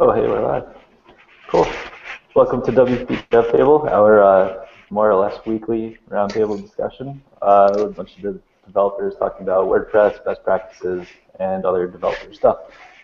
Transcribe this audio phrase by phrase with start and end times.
[0.00, 0.62] Oh, hey, we're live.
[1.48, 1.66] Cool.
[2.36, 7.86] Welcome to WP Dev Table, our uh, more or less weekly roundtable discussion uh, with
[7.86, 11.04] a bunch of de- developers talking about WordPress, best practices,
[11.40, 12.58] and other developer stuff.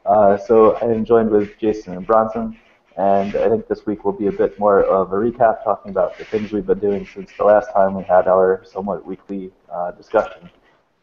[0.06, 2.56] Uh, so I am joined with Jason and Bronson,
[2.96, 6.16] and I think this week will be a bit more of a recap, talking about
[6.16, 9.90] the things we've been doing since the last time we had our somewhat weekly uh,
[9.90, 10.48] discussion.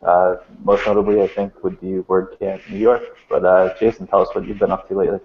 [0.02, 3.04] Uh, most notably, I think, would be WordCamp New York.
[3.28, 5.20] But uh, Jason, tell us what you've been up to lately.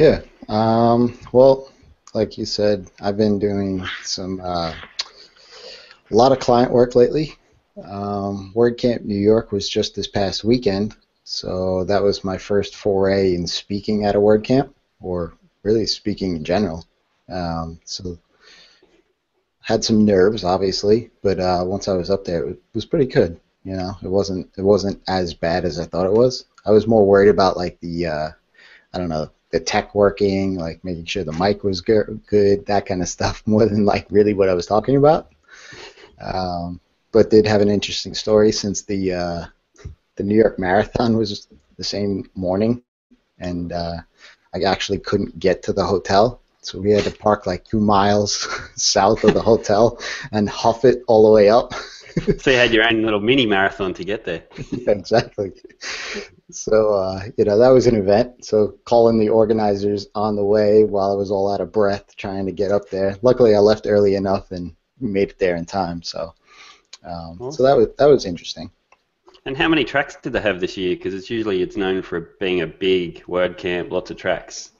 [0.00, 0.22] Yeah.
[0.48, 1.70] Um, well,
[2.14, 4.72] like you said, I've been doing some uh,
[6.10, 7.34] a lot of client work lately.
[7.84, 13.34] Um, WordCamp New York was just this past weekend, so that was my first foray
[13.34, 14.72] in speaking at a WordCamp,
[15.02, 16.86] or really speaking in general.
[17.28, 18.18] Um, so
[19.60, 23.38] had some nerves, obviously, but uh, once I was up there, it was pretty good.
[23.64, 26.46] You know, it wasn't it wasn't as bad as I thought it was.
[26.64, 28.30] I was more worried about like the uh,
[28.94, 32.86] I don't know the tech working, like making sure the mic was good, good, that
[32.86, 35.32] kind of stuff, more than like really what I was talking about.
[36.20, 36.80] Um,
[37.12, 39.44] but did have an interesting story since the uh,
[40.16, 42.82] the New York Marathon was the same morning,
[43.38, 43.96] and uh,
[44.54, 48.46] I actually couldn't get to the hotel, so we had to park like two miles
[48.76, 49.98] south of the hotel
[50.30, 51.72] and huff it all the way up.
[52.38, 54.44] so you had your own little mini marathon to get there.
[54.70, 55.52] yeah, exactly.
[56.50, 58.44] So uh, you know that was an event.
[58.44, 62.46] So calling the organizers on the way while I was all out of breath trying
[62.46, 63.16] to get up there.
[63.22, 66.02] Luckily, I left early enough and made it there in time.
[66.02, 66.34] So
[67.04, 67.52] um, awesome.
[67.52, 68.70] so that was that was interesting.
[69.46, 70.94] And how many tracks did they have this year?
[70.96, 74.72] Because it's usually it's known for being a big WordCamp, lots of tracks.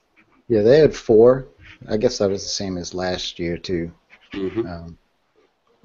[0.47, 1.47] Yeah, they had four.
[1.89, 3.91] I guess that was the same as last year too.
[4.33, 4.67] Mm-hmm.
[4.67, 4.97] Um,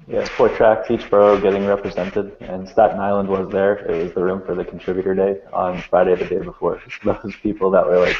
[0.05, 3.77] yeah, four tracks, each borough getting represented, and Staten Island was there.
[3.77, 6.81] It was the room for the contributor day on Friday the day before.
[7.03, 8.17] Those people that were like,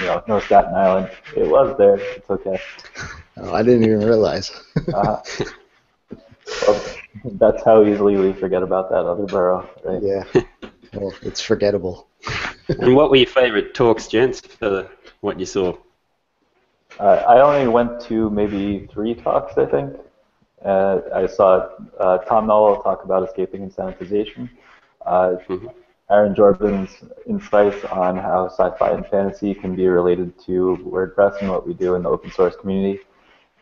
[0.00, 1.96] you know, no Staten Island, it was there.
[1.96, 2.60] It's okay.
[3.38, 4.52] Oh, I didn't even realize.
[4.92, 5.20] uh,
[6.66, 6.84] well,
[7.24, 10.02] that's how easily we forget about that other borough, right?
[10.02, 10.24] Yeah.
[10.92, 12.08] Well, it's forgettable.
[12.68, 14.88] and what were your favorite talks, gents, for
[15.20, 15.76] what you saw?
[17.00, 19.96] Uh, I only went to maybe three talks, I think.
[20.64, 21.68] Uh, I saw
[22.00, 24.48] uh, Tom Nowell talk about escaping and sanitization.
[25.04, 25.66] Uh, mm-hmm.
[26.10, 31.66] Aaron Jorbin's insights on how sci-fi and fantasy can be related to WordPress and what
[31.66, 33.00] we do in the open source community.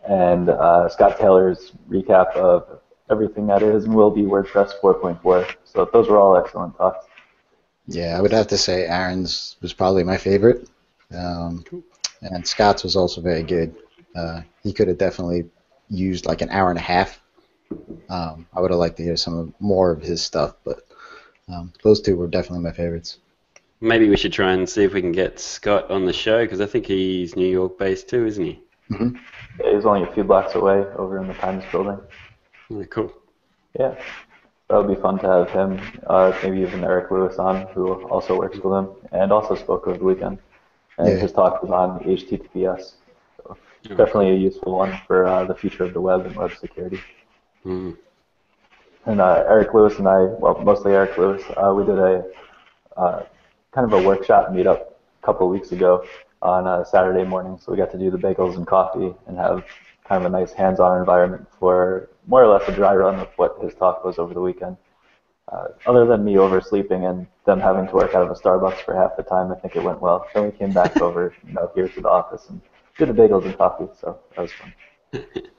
[0.08, 2.80] And uh, Scott Taylor's recap of
[3.10, 5.54] everything that is and will be WordPress 4.4.
[5.64, 7.06] So those were all excellent talks.
[7.86, 10.68] Yeah, I would have to say Aaron's was probably my favorite.
[11.14, 11.64] Um,
[12.22, 13.74] and Scott's was also very good.
[14.16, 15.48] Uh, he could have definitely
[15.92, 17.20] used like an hour and a half.
[18.08, 20.86] Um, I would have liked to hear some of, more of his stuff, but
[21.48, 23.18] um, those two were definitely my favorites.
[23.80, 26.60] Maybe we should try and see if we can get Scott on the show because
[26.60, 28.60] I think he's New York based too, isn't he?
[28.90, 29.16] Mm-hmm.
[29.60, 31.98] Yeah, he's only a few blocks away over in the Times building.
[32.70, 33.12] Really cool.
[33.78, 33.94] Yeah,
[34.68, 38.38] that would be fun to have him, uh, maybe even Eric Lewis on, who also
[38.38, 40.38] works with him and also spoke over the weekend.
[40.98, 41.16] And yeah.
[41.16, 42.92] his talk was on HTTPS.
[43.82, 47.00] Definitely a useful one for uh, the future of the web and web security.
[47.64, 47.96] Mm.
[49.06, 52.24] And uh, Eric Lewis and I, well, mostly Eric Lewis, uh, we did a
[52.96, 53.22] uh,
[53.72, 56.04] kind of a workshop meetup a couple of weeks ago
[56.40, 57.58] on a Saturday morning.
[57.60, 59.64] So we got to do the bagels and coffee and have
[60.04, 63.58] kind of a nice hands-on environment for more or less a dry run of what
[63.62, 64.76] his talk was over the weekend.
[65.48, 68.94] Uh, other than me oversleeping and them having to work out of a Starbucks for
[68.94, 70.26] half the time, I think it went well.
[70.32, 72.60] Then we came back over, you know, here to the office and
[72.98, 75.24] did the bagels and coffee, so that was fun.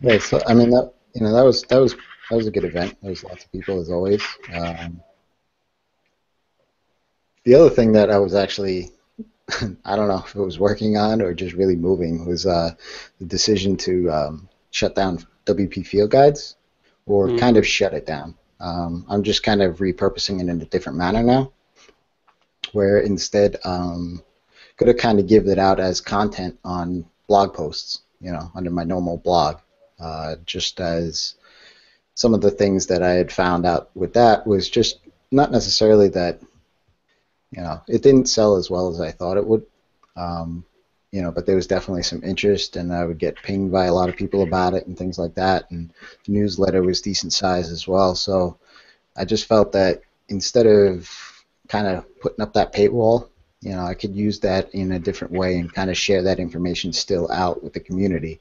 [0.00, 1.96] Yeah, so I mean that you know that was that was
[2.30, 2.96] that was a good event.
[3.02, 4.22] There was lots of people as always.
[4.52, 5.02] Um,
[7.42, 8.92] the other thing that I was actually
[9.84, 12.70] I don't know if it was working on or just really moving was uh,
[13.18, 16.56] the decision to um, shut down WP Field Guides
[17.06, 17.38] or mm.
[17.38, 18.36] kind of shut it down.
[18.60, 21.52] Um, I'm just kind of repurposing it in a different manner now,
[22.72, 24.22] where instead um,
[24.76, 28.70] could have kind of given it out as content on blog posts, you know, under
[28.70, 29.58] my normal blog,
[30.00, 31.34] uh, just as
[32.14, 34.98] some of the things that I had found out with that was just
[35.30, 36.40] not necessarily that,
[37.50, 39.64] you know, it didn't sell as well as I thought it would,
[40.16, 40.64] um,
[41.10, 43.94] you know, but there was definitely some interest, and I would get pinged by a
[43.94, 45.92] lot of people about it and things like that, and
[46.26, 48.58] the newsletter was decent size as well, so
[49.16, 51.08] I just felt that instead of
[51.68, 53.28] kind of putting up that paywall
[53.64, 56.38] you know, I could use that in a different way and kind of share that
[56.38, 58.40] information still out with the community.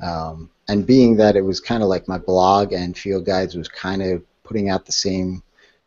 [0.00, 3.68] Um, and being that it was kind of like my blog and Field Guides was
[3.68, 5.42] kind of putting out the same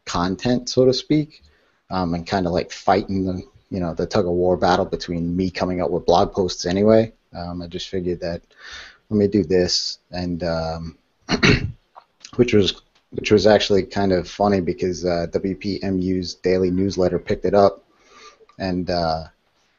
[0.05, 1.41] content, so to speak,
[1.89, 5.35] um, and kind of like fighting the you know the tug of war battle between
[5.35, 7.11] me coming up with blog posts anyway.
[7.33, 8.43] Um, I just figured that
[9.09, 10.97] let me do this, and um,
[12.35, 17.55] which was which was actually kind of funny because uh, WPMU's daily newsletter picked it
[17.55, 17.83] up,
[18.57, 19.25] and uh,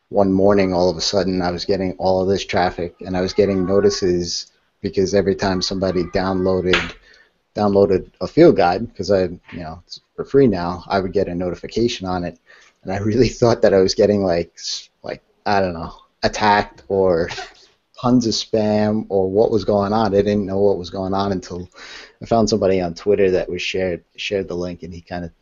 [0.08, 3.20] one morning all of a sudden I was getting all of this traffic, and I
[3.20, 6.94] was getting notices because every time somebody downloaded
[7.54, 11.28] downloaded a field guide because I you know it's for free now, I would get
[11.28, 12.38] a notification on it,
[12.82, 14.58] and I really thought that I was getting like
[15.02, 15.92] like I don't know
[16.22, 17.28] attacked or
[18.00, 20.14] tons of spam or what was going on.
[20.14, 21.68] I didn't know what was going on until
[22.22, 25.32] I found somebody on Twitter that was shared shared the link, and he kind of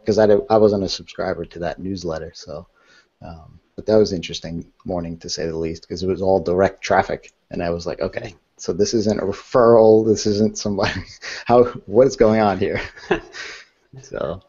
[0.00, 2.66] because I, I wasn't a subscriber to that newsletter, so.
[3.22, 6.82] Um, but that was interesting morning to say the least because it was all direct
[6.82, 10.06] traffic, and I was like, okay, so this isn't a referral.
[10.06, 11.00] This isn't somebody.
[11.46, 12.80] How what is going on here?
[14.02, 14.40] so,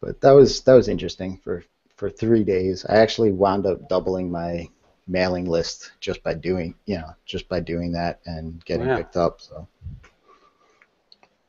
[0.00, 1.64] but that was that was interesting for
[1.96, 2.84] for three days.
[2.88, 4.68] I actually wound up doubling my
[5.06, 8.96] mailing list just by doing you know just by doing that and getting Wow.
[8.96, 9.40] picked up.
[9.40, 9.66] So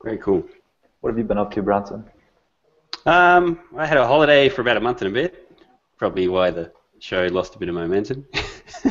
[0.04, 0.44] Very cool.
[1.02, 2.06] What have you been up to, Bronson?
[3.06, 5.49] Um, I had a holiday for about a month and a bit.
[6.00, 8.26] Probably why the show lost a bit of momentum.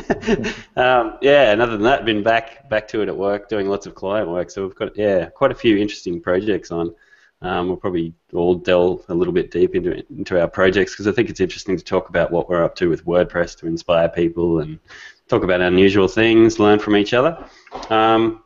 [0.75, 3.85] um, yeah, and other than that, been back back to it at work, doing lots
[3.85, 4.49] of client work.
[4.49, 6.93] So we've got yeah quite a few interesting projects on.
[7.41, 11.11] Um, we'll probably all delve a little bit deep into into our projects because I
[11.11, 14.59] think it's interesting to talk about what we're up to with WordPress to inspire people
[14.59, 14.79] and
[15.29, 17.43] talk about unusual things, learn from each other.
[17.89, 18.43] Um,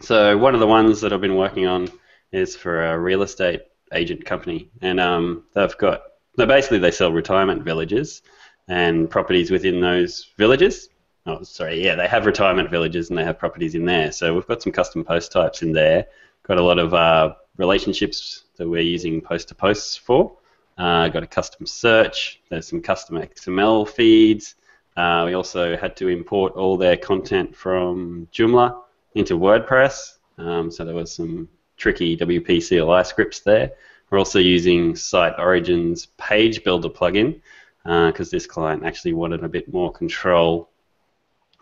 [0.00, 1.88] so one of the ones that I've been working on
[2.30, 3.62] is for a real estate
[3.92, 6.02] agent company, and um, they've got
[6.38, 8.22] they basically they sell retirement villages
[8.68, 10.88] and properties within those villages.
[11.26, 14.12] Oh, sorry, yeah, they have retirement villages and they have properties in there.
[14.12, 16.06] So we've got some custom post types in there.
[16.44, 20.38] Got a lot of uh, relationships that we're using post to posts for.
[20.78, 22.40] Uh, got a custom search.
[22.48, 24.54] There's some custom XML feeds.
[24.96, 28.80] Uh, we also had to import all their content from Joomla
[29.14, 30.18] into WordPress.
[30.38, 33.72] Um, so there was some tricky WP CLI scripts there.
[34.10, 37.40] We're also using SiteOrigin's Page Builder plugin
[37.84, 40.68] because this client actually wanted a bit more control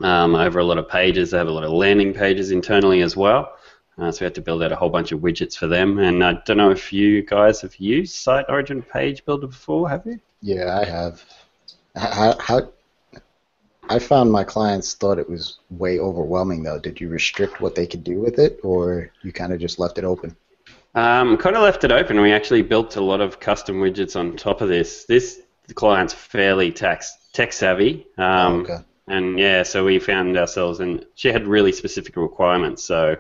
[0.03, 1.31] um, over a lot of pages.
[1.31, 3.57] They have a lot of landing pages internally as well.
[3.99, 5.99] Uh, so we had to build out a whole bunch of widgets for them.
[5.99, 10.21] And I don't know if you guys have used SiteOrigin Page Builder before, have you?
[10.43, 11.25] yeah, I have.
[11.97, 12.73] How, how
[13.89, 16.79] I found my clients thought it was way overwhelming though.
[16.79, 19.99] Did you restrict what they could do with it, or you kind of just left
[19.99, 20.37] it open?
[20.97, 22.21] Um, kind of left it open.
[22.21, 25.05] We actually built a lot of custom widgets on top of this.
[25.05, 25.43] This
[25.75, 28.07] client's fairly tax, tech savvy.
[28.17, 28.79] Um, Oh, okay.
[29.09, 32.83] And yeah, so we found ourselves, and she had really specific requirements.
[32.83, 33.15] So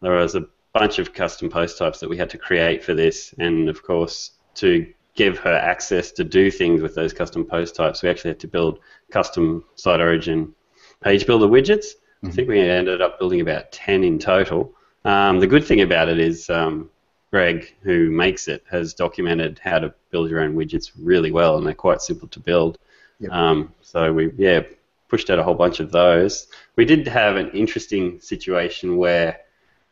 [0.00, 3.34] there was a bunch of custom post types that we had to create for this,
[3.38, 8.02] and of course, to give her access to do things with those custom post types,
[8.02, 8.78] we actually had to build
[9.12, 10.54] custom site origin
[11.02, 11.86] page builder widgets.
[12.24, 14.72] I think we ended up building about 10 in total.
[15.04, 16.90] Um, the good thing about it is um,
[17.30, 21.66] Greg, who makes it, has documented how to build your own widgets really well, and
[21.66, 22.78] they're quite simple to build.
[23.20, 23.32] Yep.
[23.32, 24.62] Um, so we yeah
[25.08, 26.48] pushed out a whole bunch of those.
[26.76, 29.40] We did have an interesting situation where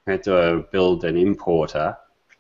[0.07, 1.97] we had to uh, build an importer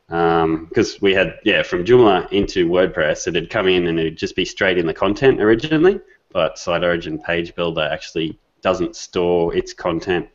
[0.08, 4.36] because we had yeah from Joomla into WordPress it had come in and it'd just
[4.36, 6.00] be straight in the content originally,
[6.32, 10.28] but SiteOrigin Page Builder actually doesn't store its content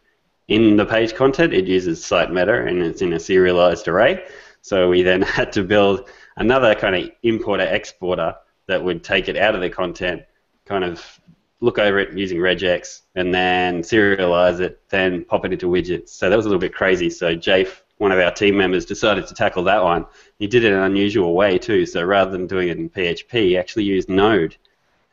[0.48, 1.54] in the page content.
[1.54, 4.24] It uses site meta and it's in a serialized array.
[4.62, 8.36] So we then had to build another kind of importer exporter
[8.68, 10.24] that would take it out of the content,
[10.66, 11.20] kind of
[11.60, 16.10] look over it using regex, and then serialize it, then pop it into widgets.
[16.10, 17.10] So that was a little bit crazy.
[17.10, 20.06] So Jafe, one of our team members, decided to tackle that one.
[20.40, 21.86] He did it in an unusual way too.
[21.86, 24.56] So rather than doing it in PHP, he actually used Node,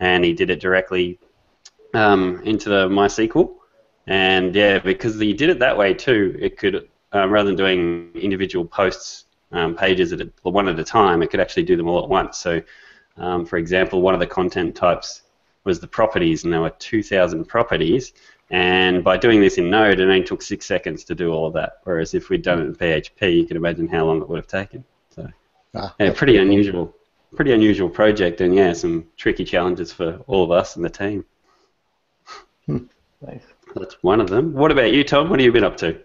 [0.01, 1.19] and he did it directly
[1.95, 3.55] um, into the MySQL.
[4.07, 8.11] And yeah, because he did it that way too, it could um, rather than doing
[8.15, 11.89] individual posts um, pages at a, one at a time, it could actually do them
[11.89, 12.39] all at once.
[12.39, 12.63] So,
[13.17, 15.23] um, for example, one of the content types
[15.65, 18.13] was the properties, and there were 2,000 properties.
[18.51, 21.53] And by doing this in Node, it only took six seconds to do all of
[21.55, 21.79] that.
[21.85, 24.47] Whereas if we'd done it in PHP, you can imagine how long it would have
[24.47, 24.85] taken.
[25.11, 25.29] So,
[25.75, 26.43] Ah, yeah, pretty cool.
[26.43, 26.95] unusual,
[27.37, 31.25] pretty unusual project, and yeah, some tricky challenges for all of us and the team.
[32.67, 33.43] Nice.
[33.75, 34.55] That's one of them.
[34.55, 35.29] What about you, Tom?
[35.29, 35.99] What have you been up to?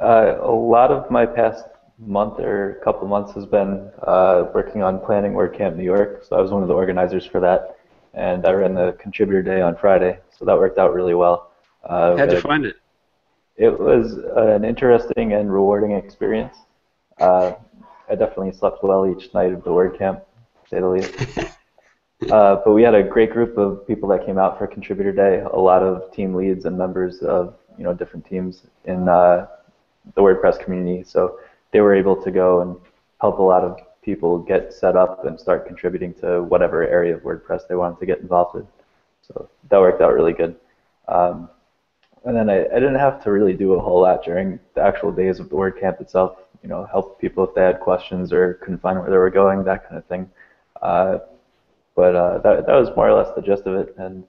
[0.00, 1.64] Uh, a lot of my past
[1.98, 6.24] month or a couple months has been uh, working on planning WordCamp New York.
[6.28, 7.78] So I was one of the organizers for that,
[8.14, 10.18] and I ran the contributor day on Friday.
[10.36, 11.52] So that worked out really well.
[11.84, 12.76] Uh, How'd you find it?
[13.56, 16.56] It was an interesting and rewarding experience.
[17.18, 17.54] Uh,
[18.08, 21.54] I definitely slept well each night of the WordCamp, to say the least.
[22.32, 25.40] Uh, but we had a great group of people that came out for Contributor Day.
[25.52, 29.46] A lot of team leads and members of you know different teams in uh,
[30.16, 31.04] the WordPress community.
[31.04, 31.38] So
[31.72, 32.76] they were able to go and
[33.20, 37.22] help a lot of people get set up and start contributing to whatever area of
[37.22, 38.66] WordPress they wanted to get involved in.
[39.22, 40.56] So that worked out really good.
[41.08, 41.48] Um,
[42.24, 45.12] and then I, I didn't have to really do a whole lot during the actual
[45.12, 46.38] days of the WordCamp itself.
[46.62, 49.64] You know, help people if they had questions or couldn't find where they were going,
[49.64, 50.28] that kind of thing.
[50.82, 51.18] Uh,
[51.94, 54.24] but uh, that, that was more or less the gist of it, and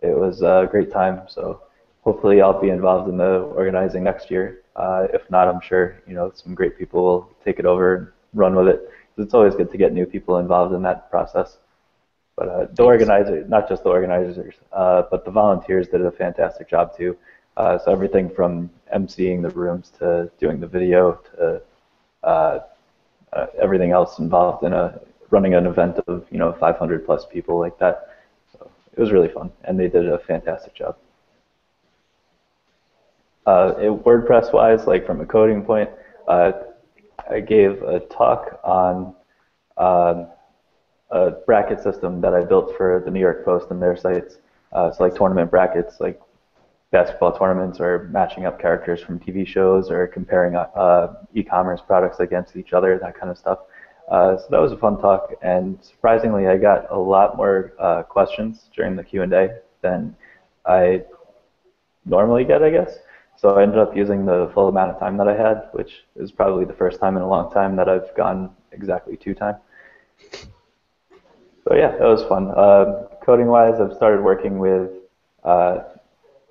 [0.00, 1.22] it was a great time.
[1.28, 1.62] So
[2.02, 4.61] hopefully I'll be involved in the organizing next year.
[4.76, 8.06] Uh, if not, I'm sure you know some great people will take it over and
[8.34, 8.90] run with it.
[9.18, 11.58] It's always good to get new people involved in that process.
[12.36, 16.68] But uh, the organizers, not just the organizers, uh, but the volunteers did a fantastic
[16.68, 17.16] job too.
[17.56, 21.60] Uh, so everything from emceeing the rooms to doing the video to
[22.22, 22.60] uh,
[23.32, 24.98] uh, everything else involved in a
[25.30, 28.08] running an event of you know 500 plus people like that.
[28.52, 30.96] So it was really fun, and they did a fantastic job.
[33.44, 35.90] Uh, WordPress wise, like from a coding point,
[36.28, 36.52] uh,
[37.30, 39.14] I gave a talk on
[39.76, 40.28] um,
[41.10, 44.38] a bracket system that I built for the New York Post and their sites.
[44.72, 46.20] Uh, so like tournament brackets, like
[46.90, 52.56] basketball tournaments or matching up characters from TV shows or comparing uh, e-commerce products against
[52.56, 53.58] each other, that kind of stuff.
[54.10, 58.02] Uh, so that was a fun talk, and surprisingly, I got a lot more uh,
[58.02, 59.48] questions during the Q&A
[59.80, 60.14] than
[60.66, 61.02] I
[62.04, 62.98] normally get, I guess.
[63.42, 66.30] So I ended up using the full amount of time that I had, which is
[66.30, 69.56] probably the first time in a long time that I've gone exactly two time.
[71.64, 72.52] So yeah, that was fun.
[72.56, 74.90] Uh, coding-wise, I've started working with
[75.42, 75.80] uh,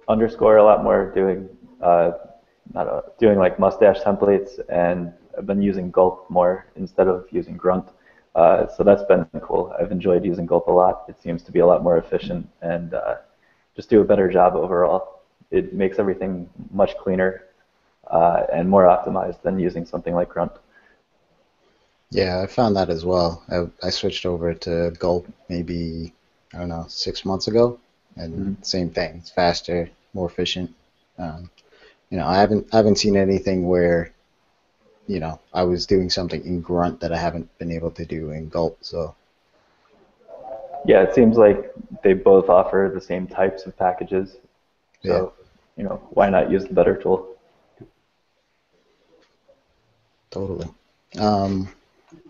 [0.10, 1.48] underscore a lot more, doing
[1.82, 2.12] uh,
[2.74, 7.56] not a, doing like mustache templates, and I've been using Gulp more instead of using
[7.56, 7.88] Grunt.
[8.36, 9.74] Uh, so that's been cool.
[9.80, 11.06] I've enjoyed using Gulp a lot.
[11.08, 13.16] It seems to be a lot more efficient and uh,
[13.78, 15.21] just do a better job overall.
[15.52, 17.44] It makes everything much cleaner
[18.10, 20.52] uh, and more optimized than using something like Grunt.
[22.10, 23.44] Yeah, I found that as well.
[23.50, 26.14] I, I switched over to Gulp maybe
[26.54, 27.80] I don't know six months ago,
[28.18, 28.64] and mm-hmm.
[28.64, 29.18] same thing.
[29.18, 30.74] It's faster, more efficient.
[31.18, 31.50] Um,
[32.10, 34.12] you know, I haven't I haven't seen anything where
[35.08, 38.32] you know I was doing something in Grunt that I haven't been able to do
[38.32, 38.78] in Gulp.
[38.82, 39.16] So
[40.86, 41.72] yeah, it seems like
[42.04, 44.36] they both offer the same types of packages.
[45.06, 45.41] So yeah.
[45.78, 47.36] You know, why not use the better tool?
[50.30, 50.68] Totally.
[51.20, 51.68] Um,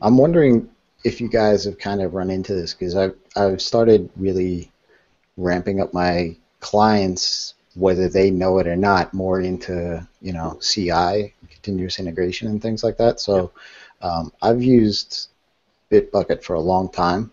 [0.02, 0.70] I'm wondering
[1.04, 4.72] if you guys have kind of run into this because I've I've started really
[5.38, 11.34] ramping up my clients, whether they know it or not, more into you know CI,
[11.50, 13.20] continuous integration, and things like that.
[13.20, 13.52] So
[14.02, 15.30] um, I've used
[15.92, 17.32] Bitbucket for a long time.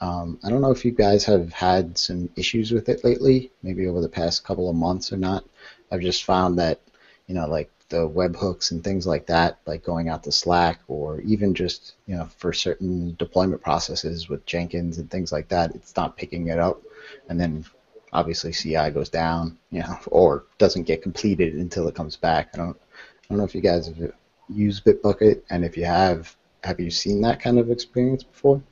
[0.00, 3.86] Um, I don't know if you guys have had some issues with it lately, maybe
[3.86, 5.44] over the past couple of months or not.
[5.90, 6.80] I've just found that
[7.26, 11.20] you know like the webhooks and things like that, like going out to Slack or
[11.20, 15.96] even just you know for certain deployment processes with Jenkins and things like that, it's
[15.96, 16.82] not picking it up,
[17.28, 17.64] and then
[18.12, 22.50] obviously CI goes down, you know, or doesn't get completed until it comes back.
[22.54, 24.12] I don't, I don't know if you guys have
[24.48, 26.34] used Bitbucket, and if you have,
[26.64, 28.62] have you seen that kind of experience before?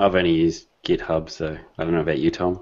[0.00, 2.58] I've only used GitHub, so I don't know about you, Tom.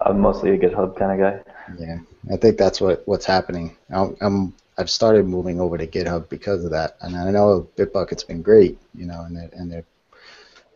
[0.00, 1.52] I'm mostly a GitHub kind of guy.
[1.78, 1.98] Yeah,
[2.32, 3.76] I think that's what what's happening.
[3.90, 8.24] I'm, I'm I've started moving over to GitHub because of that, and I know Bitbucket's
[8.24, 9.84] been great, you know, and they're, and they're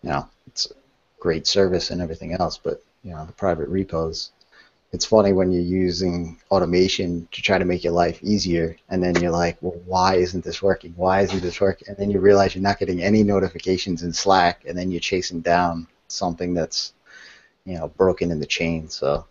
[0.02, 0.74] you know it's a
[1.20, 4.30] great service and everything else, but you know the private repos.
[4.92, 9.16] It's funny when you're using automation to try to make your life easier, and then
[9.16, 10.92] you're like, well, why isn't this working?
[10.96, 11.88] Why isn't this working?
[11.88, 15.40] And then you realize you're not getting any notifications in Slack, and then you're chasing
[15.40, 16.92] down something that's
[17.64, 18.88] you know broken in the chain.
[18.88, 19.26] So.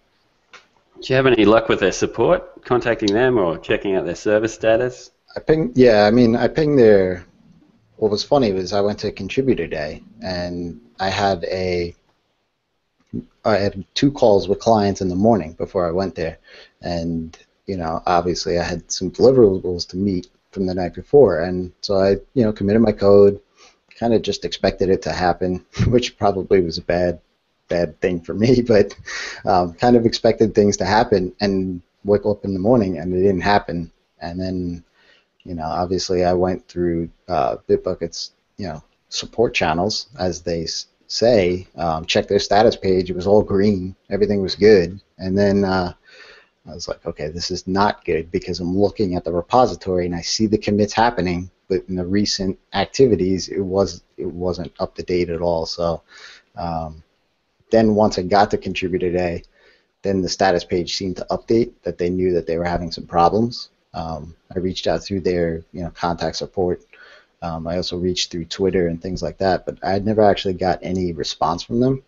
[1.02, 4.54] Do you have any luck with their support, contacting them or checking out their service
[4.54, 5.12] status?
[5.36, 5.76] I pinged.
[5.76, 7.26] Yeah, I mean, I pinged their.
[7.98, 11.96] What was funny was I went to contributor day and I had a.
[13.46, 16.38] I had two calls with clients in the morning before I went there,
[16.82, 21.72] and you know, obviously I had some deliverables to meet from the night before, and
[21.82, 23.40] so I, you know, committed my code,
[24.00, 27.20] kind of just expected it to happen, which probably was a bad
[27.70, 28.96] bad thing for me, but
[29.46, 33.22] um, kind of expected things to happen and wake up in the morning and it
[33.22, 33.92] didn't happen.
[34.20, 34.84] And then,
[35.44, 40.68] you know, obviously I went through uh, Bitbucket's, you know, support channels, as they
[41.08, 43.10] say, um, checked their status page.
[43.10, 43.96] It was all green.
[44.10, 45.00] Everything was good.
[45.18, 45.94] And then uh,
[46.68, 50.16] I was like, okay, this is not good because I'm looking at the repository and
[50.16, 54.96] I see the commits happening, but in the recent activities, it was it wasn't up
[54.96, 55.66] to date at all.
[55.66, 56.04] So
[56.56, 57.04] um,
[57.72, 59.44] then once I got to contributor day,
[60.04, 63.08] then the status page seemed to update that they knew that they were having some
[63.08, 63.70] problems.
[63.96, 66.82] Um, I reached out through their you know contact support.
[67.42, 70.80] Um, I also reached through Twitter and things like that, but I never actually got
[70.82, 72.04] any response from them,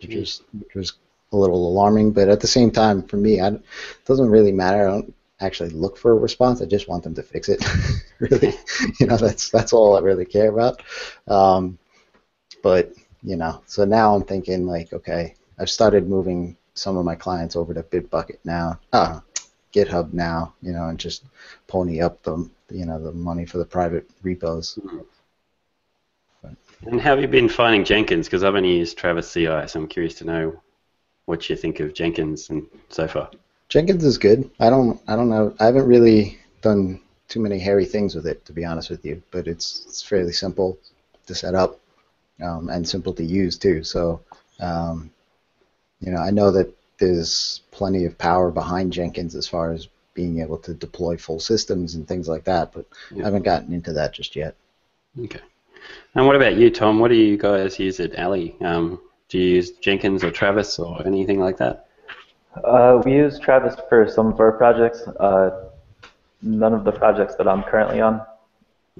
[0.00, 0.92] which was which was
[1.32, 2.10] a little alarming.
[2.10, 3.62] But at the same time, for me, I, it
[4.04, 4.88] doesn't really matter.
[4.88, 6.62] I don't actually look for a response.
[6.62, 7.64] I just want them to fix it.
[8.18, 8.54] really,
[9.00, 10.82] you know, that's that's all I really care about.
[11.28, 11.78] Um,
[12.62, 17.14] but you know, so now I'm thinking like, okay, I've started moving some of my
[17.14, 19.20] clients over to Bitbucket now, uh,
[19.72, 21.24] GitHub now, you know, and just
[21.66, 24.78] pony up the you know the money for the private repos.
[26.82, 28.26] And how have you been finding Jenkins?
[28.26, 30.62] Because I've only used Travis CI, so I'm curious to know
[31.24, 33.30] what you think of Jenkins and so far.
[33.68, 34.50] Jenkins is good.
[34.60, 35.54] I don't I don't know.
[35.58, 39.22] I haven't really done too many hairy things with it, to be honest with you.
[39.30, 40.78] But it's it's fairly simple
[41.26, 41.80] to set up
[42.42, 43.82] um, and simple to use too.
[43.82, 44.20] So
[44.60, 45.10] um,
[46.00, 50.40] you know, I know that there's plenty of power behind Jenkins as far as being
[50.40, 53.22] able to deploy full systems and things like that, but yeah.
[53.22, 54.56] I haven't gotten into that just yet.
[55.22, 55.40] Okay.
[56.14, 56.98] And what about you, Tom?
[56.98, 58.56] What do you guys use at Alley?
[58.60, 61.85] Um, do you use Jenkins or Travis or anything like that?
[62.64, 65.06] Uh, we use Travis for some of our projects.
[65.20, 65.68] Uh,
[66.42, 68.22] none of the projects that I'm currently on.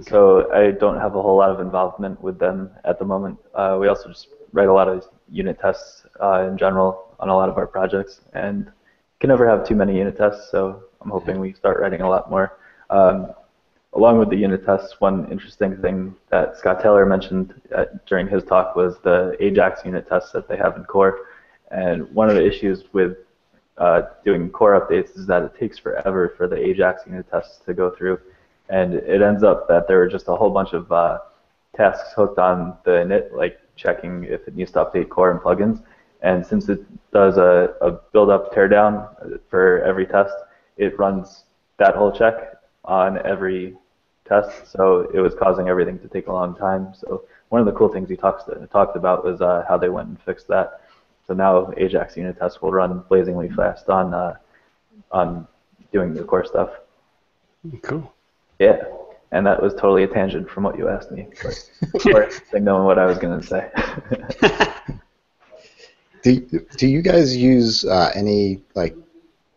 [0.00, 3.38] So I don't have a whole lot of involvement with them at the moment.
[3.54, 7.34] Uh, we also just write a lot of unit tests uh, in general on a
[7.34, 8.70] lot of our projects, and
[9.20, 10.50] can never have too many unit tests.
[10.50, 12.58] So I'm hoping we start writing a lot more.
[12.90, 13.32] Um,
[13.94, 18.28] along with the unit tests, one interesting thing that Scott Taylor mentioned at, uh, during
[18.28, 21.20] his talk was the Ajax unit tests that they have in core.
[21.70, 23.16] And one of the issues with
[23.78, 27.74] uh, doing core updates is that it takes forever for the Ajax unit tests to
[27.74, 28.18] go through.
[28.68, 31.18] And it ends up that there are just a whole bunch of uh,
[31.76, 35.82] tasks hooked on the init, like checking if it needs to update core and plugins.
[36.22, 36.80] And since it
[37.12, 40.34] does a, a build up teardown for every test,
[40.76, 41.44] it runs
[41.78, 43.76] that whole check on every
[44.26, 44.72] test.
[44.72, 46.94] So it was causing everything to take a long time.
[46.94, 49.88] So one of the cool things he talks to, talked about was uh, how they
[49.88, 50.80] went and fixed that.
[51.26, 54.36] So now Ajax unit tests will run blazingly fast on uh,
[55.10, 55.46] on
[55.92, 56.70] doing the core stuff.
[57.82, 58.12] Cool.
[58.58, 58.84] Yeah
[59.32, 61.28] and that was totally a tangent from what you asked me.
[62.14, 63.70] Or knowing what I was going to say.
[66.22, 66.40] do
[66.76, 68.96] Do you guys use uh, any like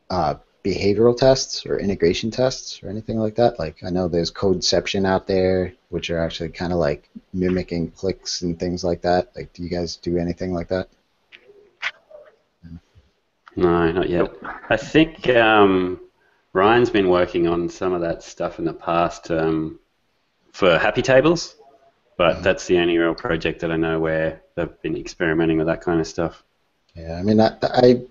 [0.10, 3.60] uh, behavioral tests or integration tests or anything like that?
[3.60, 8.42] Like I know there's Codeception out there, which are actually kind of like mimicking clicks
[8.42, 9.32] and things like that.
[9.36, 10.90] Like, do you guys do anything like that?
[13.56, 14.32] No, not yet.
[14.70, 16.00] I think um,
[16.54, 19.80] Ryan's been working on some of that stuff in the past um,
[20.52, 21.56] for Happy Tables,
[22.18, 22.44] but mm-hmm.
[22.44, 26.00] that's the only real project that I know where they've been experimenting with that kind
[26.00, 26.44] of stuff.
[26.96, 28.02] Yeah, I mean, I, I,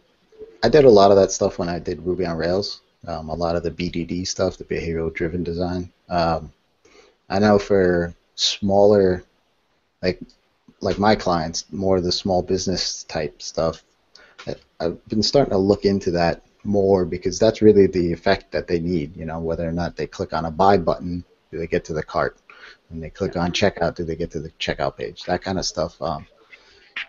[0.63, 2.81] I did a lot of that stuff when I did Ruby on Rails.
[3.07, 5.93] Um, a lot of the BDD stuff, the behavioral driven design.
[6.09, 6.53] Um,
[7.29, 9.25] I know for smaller,
[10.03, 10.21] like
[10.81, 13.83] like my clients, more of the small business type stuff.
[14.81, 18.79] I've been starting to look into that more because that's really the effect that they
[18.79, 19.17] need.
[19.17, 21.93] You know, whether or not they click on a buy button, do they get to
[21.93, 22.39] the cart?
[22.89, 25.25] When they click on checkout, do they get to the checkout page?
[25.25, 26.01] That kind of stuff.
[26.01, 26.27] Um,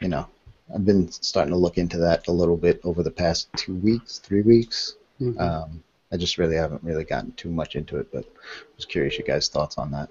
[0.02, 0.28] you know,
[0.74, 4.20] I've been starting to look into that a little bit over the past two weeks,
[4.20, 4.96] three weeks.
[5.20, 5.40] Mm-hmm.
[5.40, 9.18] Um, I just really haven't really gotten too much into it, but I was curious
[9.18, 10.10] your guys' thoughts on that.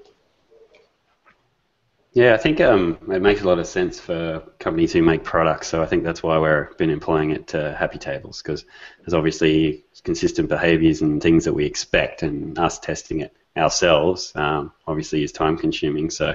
[2.18, 5.68] Yeah, I think um, it makes a lot of sense for companies who make products.
[5.68, 8.64] So I think that's why we've been employing it to Happy Tables because
[8.98, 14.72] there's obviously consistent behaviors and things that we expect, and us testing it ourselves um,
[14.88, 16.10] obviously is time consuming.
[16.10, 16.34] So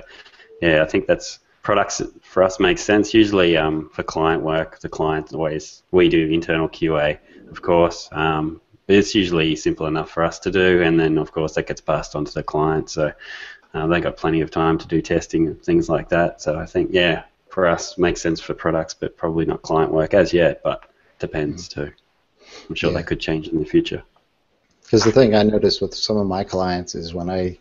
[0.62, 3.14] yeah, I think that's products for us makes sense.
[3.14, 7.20] Usually um, for client work, the client always we do internal QA,
[7.52, 8.08] of course.
[8.14, 11.82] Um, it's usually simple enough for us to do, and then of course that gets
[11.82, 12.90] passed on to the client.
[12.90, 13.12] So
[13.74, 16.42] uh, they got plenty of time to do testing and things like that.
[16.42, 20.14] So I think, yeah, for us, makes sense for products, but probably not client work
[20.14, 21.86] as yet, but depends mm-hmm.
[21.86, 21.92] too.
[22.70, 22.98] I'm sure yeah.
[22.98, 24.04] that could change in the future.
[24.84, 27.58] Because the thing I noticed with some of my clients is when I,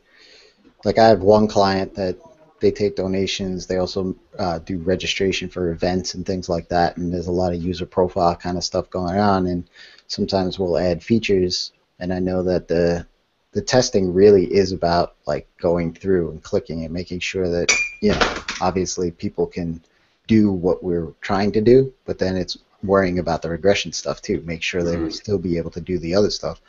[0.85, 2.19] like, I have one client that
[2.61, 3.67] they take donations.
[3.67, 6.97] They also uh, do registration for events and things like that.
[6.97, 9.47] And there's a lot of user profile kind of stuff going on.
[9.47, 9.69] And
[10.09, 11.73] sometimes we'll add features.
[11.99, 13.07] And I know that the
[13.53, 18.13] the testing really is about like going through and clicking and making sure that you
[18.13, 19.81] know obviously people can
[20.27, 24.41] do what we're trying to do, but then it's worrying about the regression stuff too.
[24.47, 25.11] Make sure they will mm-hmm.
[25.11, 26.61] still be able to do the other stuff.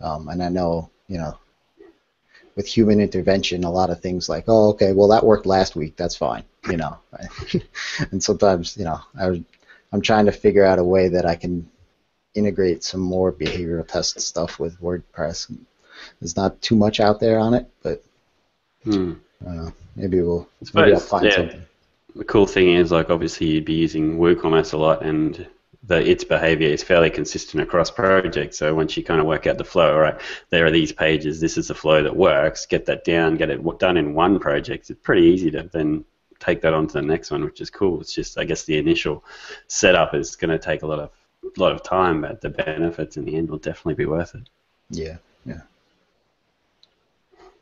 [0.00, 1.38] Um, and I know you know
[2.58, 5.96] with human intervention, a lot of things like, oh, okay, well that worked last week,
[5.96, 6.98] that's fine, you know.
[8.10, 9.44] and sometimes, you know, I
[9.92, 11.70] I'm trying to figure out a way that I can
[12.34, 15.56] integrate some more behavioral test stuff with WordPress.
[16.20, 18.02] There's not too much out there on it, but
[18.84, 19.14] Hmm.
[19.46, 21.36] uh, maybe we'll maybe I'll find yeah.
[21.36, 21.62] something.
[22.16, 25.46] The cool thing is, like, obviously, you'd be using WooCommerce a lot, and
[25.84, 28.58] the its behavior is fairly consistent across projects.
[28.58, 31.40] So once you kind of work out the flow, all right, there are these pages.
[31.40, 32.66] This is the flow that works.
[32.66, 33.36] Get that down.
[33.36, 34.90] Get it done in one project.
[34.90, 36.04] It's pretty easy to then
[36.40, 38.00] take that on to the next one, which is cool.
[38.00, 39.24] It's just, I guess, the initial
[39.66, 41.10] setup is going to take a lot of
[41.56, 44.48] lot of time, but the benefits in the end will definitely be worth it.
[44.90, 45.16] Yeah.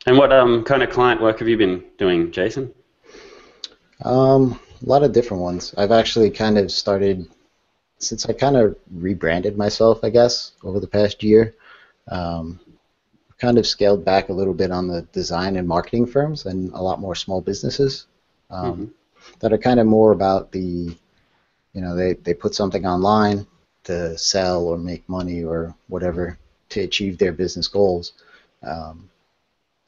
[0.06, 2.72] And what um, kind of client work have you been doing, Jason?
[4.04, 5.74] Um, a lot of different ones.
[5.76, 7.28] I've actually kind of started
[7.98, 11.54] since I kind of rebranded myself, I guess, over the past year.
[12.08, 12.60] Um,
[13.38, 16.80] kind of scaled back a little bit on the design and marketing firms and a
[16.80, 18.06] lot more small businesses
[18.50, 18.94] um,
[19.40, 20.96] that are kind of more about the,
[21.72, 23.46] you know, they, they put something online
[23.84, 26.38] to sell or make money or whatever
[26.68, 28.12] to achieve their business goals.
[28.62, 29.10] Um,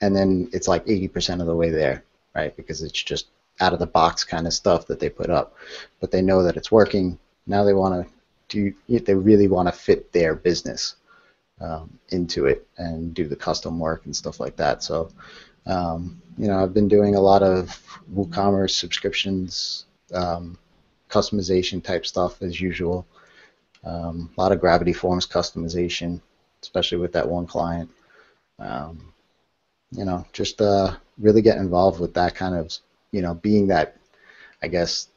[0.01, 2.57] and then it's like 80% of the way there, right?
[2.57, 3.29] Because it's just
[3.61, 5.57] out of the box kind of stuff that they put up,
[6.01, 7.19] but they know that it's working.
[7.47, 8.13] Now they want to
[8.49, 8.75] do.
[8.89, 10.97] They really want to fit their business
[11.61, 14.83] um, into it and do the custom work and stuff like that.
[14.83, 15.11] So,
[15.67, 17.83] um, you know, I've been doing a lot of
[18.15, 20.57] WooCommerce subscriptions, um,
[21.11, 23.07] customization type stuff as usual.
[23.85, 26.21] Um, a lot of Gravity Forms customization,
[26.63, 27.91] especially with that one client.
[28.59, 29.13] Um,
[29.93, 32.73] you know, just uh, really get involved with that kind of,
[33.11, 33.97] you know, being that,
[34.63, 35.09] I guess,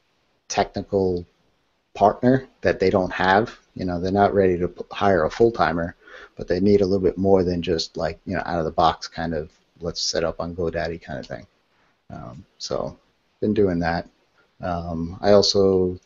[0.47, 1.25] technical
[1.93, 3.57] partner that they don't have.
[3.75, 5.95] You know, they're not ready to hire a full timer,
[6.35, 8.71] but they need a little bit more than just like, you know, out of the
[8.71, 11.47] box kind of let's set up on GoDaddy kind of thing.
[12.09, 12.97] Um, so,
[13.39, 14.07] been doing that.
[14.61, 15.99] Um, I also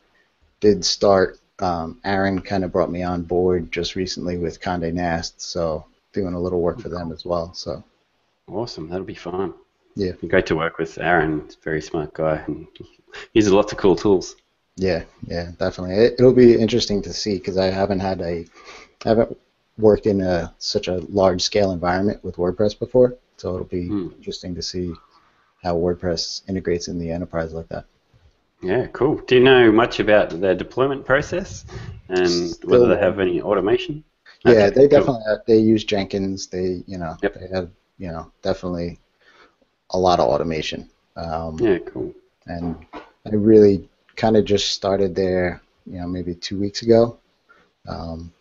[0.60, 1.40] did start.
[1.60, 6.34] Um, Aaron kind of brought me on board just recently with Conde Nast, so doing
[6.34, 7.54] a little work for them as well.
[7.54, 7.84] So.
[8.48, 9.54] Awesome, that'll be fun.
[9.96, 10.12] Yeah.
[10.28, 11.42] Great to work with Aaron.
[11.46, 13.00] He's a very smart guy and he
[13.34, 14.36] uses lots of cool tools.
[14.78, 15.96] Yeah, yeah, definitely.
[15.96, 18.46] It, it'll be interesting to see because I haven't had a,
[19.06, 19.38] I haven't
[19.78, 24.10] worked in a such a large scale environment with WordPress before, so it'll be Hmm.
[24.18, 24.94] interesting to see
[25.64, 27.86] how WordPress integrates in the enterprise like that.
[28.62, 29.18] Yeah, cool.
[29.28, 31.66] Do you know much about their deployment process
[32.10, 34.04] and whether they have any automation?
[34.44, 34.90] Yeah, Okay, they cool.
[34.90, 36.48] definitely have, they use Jenkins.
[36.48, 37.34] They you know Yep.
[37.36, 39.00] they have you know definitely
[39.92, 40.90] a lot of automation.
[41.16, 42.14] Um, Yeah, cool.
[42.48, 42.76] and
[43.26, 47.18] I really kind of just started there, you know, maybe two weeks ago,
[47.88, 48.32] um,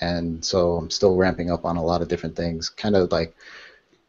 [0.00, 2.68] and so I'm still ramping up on a lot of different things.
[2.68, 3.34] Kind of like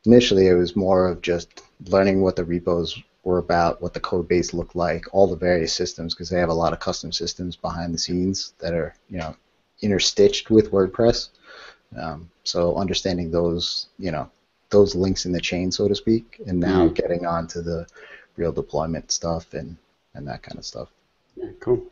[0.05, 4.27] initially, it was more of just learning what the repos were about, what the code
[4.27, 7.55] base looked like, all the various systems, because they have a lot of custom systems
[7.55, 9.35] behind the scenes that are, you know,
[9.83, 11.29] interstitched with WordPress.
[11.97, 14.29] Um, so understanding those, you know,
[14.71, 16.95] those links in the chain, so to speak, and now Mm.
[16.95, 17.85] getting on to the
[18.37, 19.77] real deployment stuff and,
[20.15, 20.89] and that kind of stuff.
[21.35, 21.83] Yeah, cool.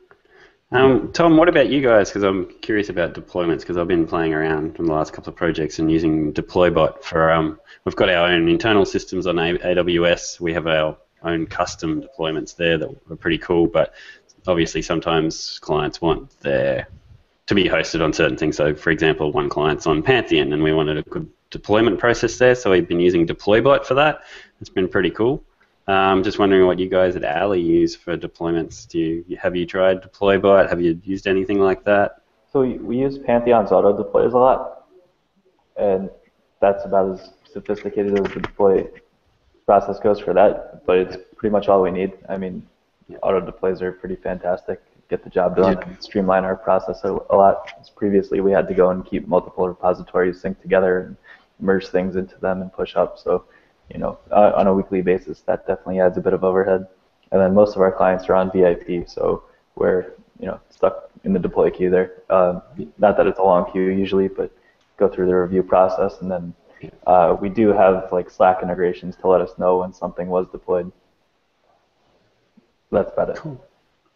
[0.71, 2.09] Um, Tom, what about you guys?
[2.09, 5.35] Because I'm curious about deployments because I've been playing around in the last couple of
[5.35, 7.31] projects and using Deploybot for.
[7.31, 10.39] Um, we've got our own internal systems on AWS.
[10.39, 13.65] We have our own custom deployments there that are pretty cool.
[13.65, 13.93] But
[14.47, 16.87] obviously, sometimes clients want their
[17.47, 18.55] to be hosted on certain things.
[18.55, 22.55] So, for example, one client's on Pantheon, and we wanted a good deployment process there.
[22.55, 24.21] So we've been using Deploybot for that.
[24.61, 25.43] It's been pretty cool.
[25.87, 28.87] Um, just wondering what you guys at Alley use for deployments.
[28.87, 30.69] Do you have you tried Deploybot?
[30.69, 32.21] Have you used anything like that?
[32.53, 34.85] So we, we use Pantheon's auto deploys a lot,
[35.77, 36.09] and
[36.61, 38.87] that's about as sophisticated as the deploy
[39.65, 40.85] process goes for that.
[40.85, 42.13] But it's pretty much all we need.
[42.27, 42.67] I mean,
[43.23, 44.81] auto deploys are pretty fantastic.
[45.09, 47.71] Get the job done and streamline our process a, a lot.
[47.81, 51.17] As previously, we had to go and keep multiple repositories synced together and
[51.59, 53.17] merge things into them and push up.
[53.17, 53.45] So,
[53.89, 56.87] you know, uh, on a weekly basis, that definitely adds a bit of overhead.
[57.31, 59.43] And then most of our clients are on VIP, so
[59.75, 62.23] we're you know stuck in the deploy queue there.
[62.29, 62.61] Um,
[62.97, 64.51] not that it's a long queue usually, but
[64.97, 66.53] go through the review process, and then
[67.05, 70.91] uh, we do have like Slack integrations to let us know when something was deployed.
[72.91, 73.35] That's about it.
[73.37, 73.63] Cool.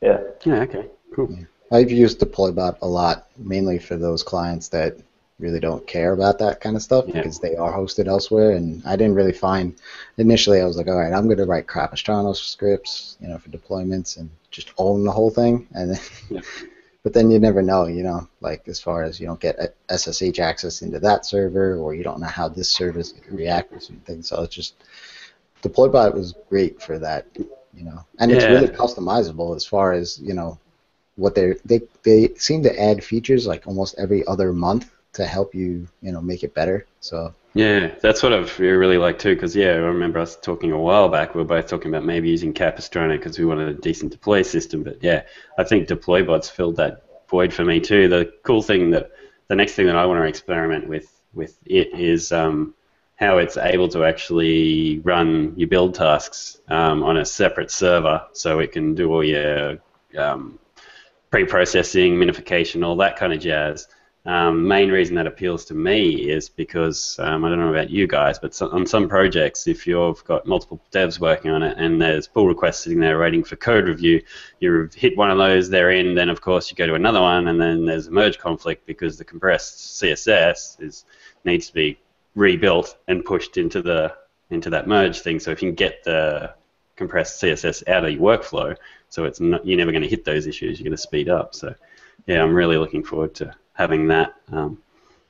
[0.01, 0.21] Yeah.
[0.43, 0.61] Yeah.
[0.61, 0.87] Okay.
[1.15, 1.37] Cool.
[1.71, 4.97] I've used Deploybot a lot, mainly for those clients that
[5.39, 7.15] really don't care about that kind of stuff Yeah.
[7.15, 8.51] because they are hosted elsewhere.
[8.51, 9.75] And I didn't really find
[10.17, 10.61] initially.
[10.61, 14.17] I was like, all right, I'm going to write Capistrano scripts, you know, for deployments
[14.17, 15.67] and just own the whole thing.
[15.75, 16.41] And then, Yeah.
[17.03, 20.39] but then you never know, you know, like as far as you don't get SSH
[20.39, 23.97] access into that server, or you don't know how this service can react with some
[24.05, 24.29] things.
[24.29, 24.75] So it's just
[25.63, 30.33] Deploybot was great for that, you know, and it's really customizable as far as you
[30.33, 30.57] know
[31.15, 35.55] what they they they seem to add features like almost every other month to help
[35.55, 36.85] you you know make it better.
[36.99, 39.35] So Yeah, that's what I've really like too.
[39.35, 41.35] Because yeah, I remember us talking a while back.
[41.35, 44.83] We were both talking about maybe using Capistrano because we wanted a decent deploy system.
[44.83, 45.23] But yeah,
[45.57, 48.07] I think DeployBots filled that void for me too.
[48.07, 49.11] The cool thing that
[49.47, 52.73] the next thing that I want to experiment with with it is um,
[53.15, 58.59] how it's able to actually run your build tasks um, on a separate server, so
[58.59, 59.77] it can do all your
[60.17, 60.59] um,
[61.31, 63.87] pre-processing, minification, all that kind of jazz.
[64.25, 68.07] Um, main reason that appeals to me is because um, I don't know about you
[68.07, 72.01] guys, but so, on some projects, if you've got multiple devs working on it and
[72.01, 74.21] there's pull requests sitting there waiting for code review,
[74.61, 77.49] you hit one of those, they're in, then of course you go to another one,
[77.49, 81.03] and then there's a merge conflict because the compressed CSS is
[81.43, 81.99] needs to be
[82.35, 84.15] rebuilt and pushed into the
[84.49, 85.37] into that merge thing.
[85.37, 86.53] So if you can get the
[86.95, 88.77] compressed CSS out of your workflow,
[89.09, 90.79] so it's not, you're never going to hit those issues.
[90.79, 91.55] You're going to speed up.
[91.55, 91.75] So
[92.25, 94.81] yeah, I'm really looking forward to having that um,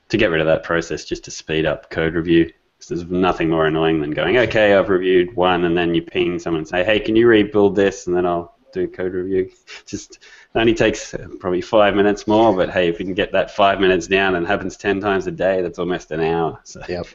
[0.08, 2.52] to get rid of that process just to speed up code review.
[2.76, 6.38] Because there's nothing more annoying than going, okay, I've reviewed one, and then you ping
[6.38, 9.50] someone and say, hey, can you rebuild this, and then I'll do code review.
[9.86, 13.32] Just it only takes uh, probably five minutes more, but hey, if you can get
[13.32, 16.60] that five minutes down and happens ten times a day, that's almost an hour.
[16.64, 16.82] So.
[16.86, 17.06] Yep.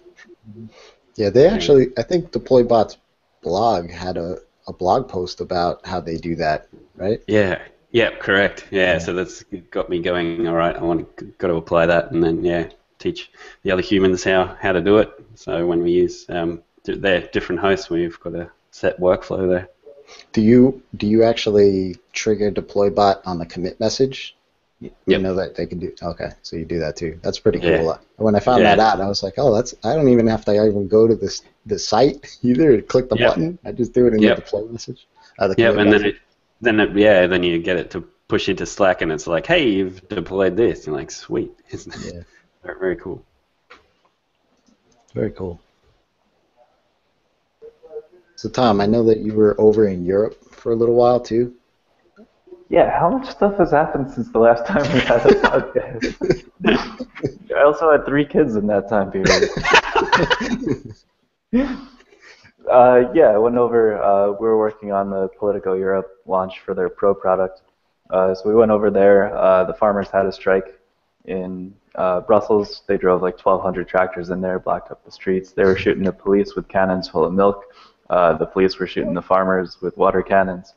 [1.15, 2.97] Yeah, they actually, I think DeployBot's
[3.41, 4.37] blog had a,
[4.67, 7.21] a blog post about how they do that, right?
[7.27, 7.61] Yeah,
[7.91, 8.67] yeah, correct.
[8.71, 10.47] Yeah, yeah, so that's got me going.
[10.47, 13.31] All right, I want to got to apply that, and then yeah, teach
[13.63, 15.11] the other humans how how to do it.
[15.35, 19.69] So when we use um, their different hosts, we've got a set workflow there.
[20.33, 24.35] Do you do you actually trigger DeployBot on the commit message?
[24.81, 25.21] You yep.
[25.21, 25.93] know that they can do.
[26.01, 27.19] Okay, so you do that too.
[27.21, 27.69] That's pretty cool.
[27.69, 27.97] Yeah.
[28.15, 28.75] When I found yeah.
[28.75, 29.75] that out, I was like, oh, that's.
[29.83, 32.77] I don't even have to even go to this the site either.
[32.77, 33.31] To click the yep.
[33.31, 33.59] button.
[33.65, 34.37] I just do it in yep.
[34.37, 35.07] the deploy message.
[35.37, 36.01] Uh, yeah, and message.
[36.01, 36.15] then it,
[36.61, 39.67] then it, yeah, then you get it to push into Slack, and it's like, hey,
[39.69, 40.85] you've deployed this.
[40.85, 41.51] You're like, sweet.
[41.69, 42.13] Isn't it?
[42.13, 42.21] Yeah.
[42.63, 43.23] very, very cool.
[45.13, 45.59] Very cool.
[48.35, 51.53] So Tom, I know that you were over in Europe for a little while too.
[52.69, 56.45] Yeah, how much stuff has happened since the last time we had a podcast?
[57.57, 59.49] I also had three kids in that time period.
[62.67, 64.01] uh, yeah, I went over.
[64.01, 67.61] Uh, we were working on the Politico Europe launch for their Pro product.
[68.09, 69.35] Uh, so we went over there.
[69.37, 70.79] Uh, the farmers had a strike
[71.25, 72.83] in uh, Brussels.
[72.87, 75.51] They drove like 1,200 tractors in there, blocked up the streets.
[75.51, 77.65] They were shooting the police with cannons full of milk.
[78.09, 80.73] Uh, the police were shooting the farmers with water cannons.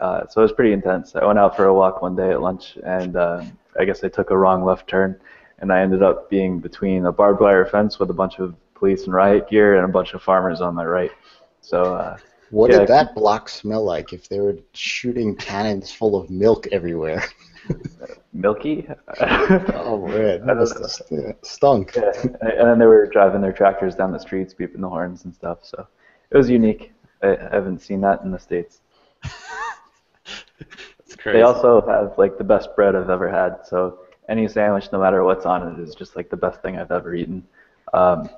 [0.00, 1.16] So it was pretty intense.
[1.16, 3.42] I went out for a walk one day at lunch, and uh,
[3.78, 5.18] I guess I took a wrong left turn,
[5.58, 9.04] and I ended up being between a barbed wire fence with a bunch of police
[9.04, 11.12] and riot gear and a bunch of farmers on my right.
[11.60, 11.94] So.
[11.94, 12.16] Uh,
[12.50, 16.66] what yeah, did that block smell like if they were shooting cannons full of milk
[16.72, 17.22] everywhere?
[18.32, 18.88] Milky?
[19.20, 21.02] oh man, that must
[21.42, 21.92] stunk.
[21.94, 25.34] Yeah, and then they were driving their tractors down the streets, beeping the horns and
[25.34, 25.58] stuff.
[25.62, 25.86] So
[26.30, 26.92] it was unique.
[27.22, 28.80] I haven't seen that in the states.
[29.22, 31.38] That's crazy.
[31.38, 33.66] They also have like the best bread I've ever had.
[33.66, 36.92] So any sandwich, no matter what's on it, is just like the best thing I've
[36.92, 37.46] ever eaten.
[37.92, 38.30] Um,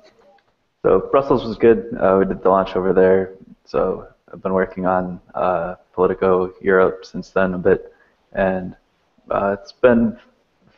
[0.83, 1.95] so Brussels was good.
[1.99, 3.33] Uh, we did the launch over there.
[3.65, 7.93] So I've been working on uh, Politico Europe since then a bit,
[8.33, 8.75] and
[9.29, 10.17] uh, it's been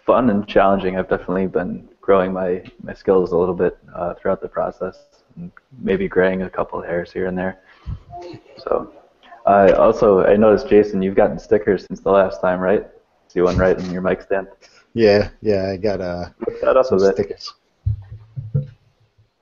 [0.06, 0.98] fun and challenging.
[0.98, 5.06] I've definitely been growing my, my skills a little bit uh, throughout the process,
[5.38, 7.62] and maybe graying a couple of hairs here and there.
[8.58, 8.92] So
[9.46, 12.86] uh, also, I noticed, Jason, you've gotten stickers since the last time, right?
[13.30, 14.48] See one right in your mic stand.
[14.94, 16.30] Yeah, yeah, I got uh,
[16.62, 17.54] that up some stickers.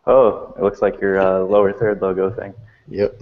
[0.08, 2.54] Oh, it looks like your uh, lower third logo thing.
[2.88, 3.22] Yep.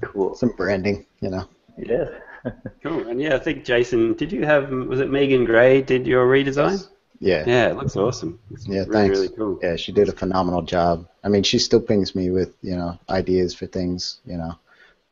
[0.00, 0.34] Cool.
[0.34, 1.46] Some branding, you know.
[1.76, 2.06] Yeah.
[2.82, 3.08] cool.
[3.08, 6.72] And yeah, I think Jason, did you have was it Megan Gray did your redesign?
[6.72, 6.88] Yes.
[7.18, 7.44] Yeah.
[7.46, 8.38] Yeah, it looks awesome.
[8.50, 9.18] It's yeah, really, thanks.
[9.18, 9.58] Really cool.
[9.62, 11.06] Yeah, she did a phenomenal job.
[11.22, 14.20] I mean, she still pings me with you know ideas for things.
[14.24, 14.54] You know.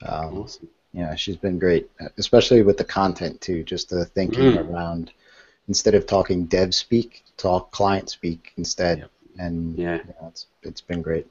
[0.06, 3.62] Um, awesome yeah, she's been great, especially with the content too.
[3.62, 4.68] Just the thinking mm.
[4.68, 5.12] around
[5.68, 9.10] instead of talking dev speak, talk client speak instead, yep.
[9.38, 11.26] And yeah, you know, it's it's been great.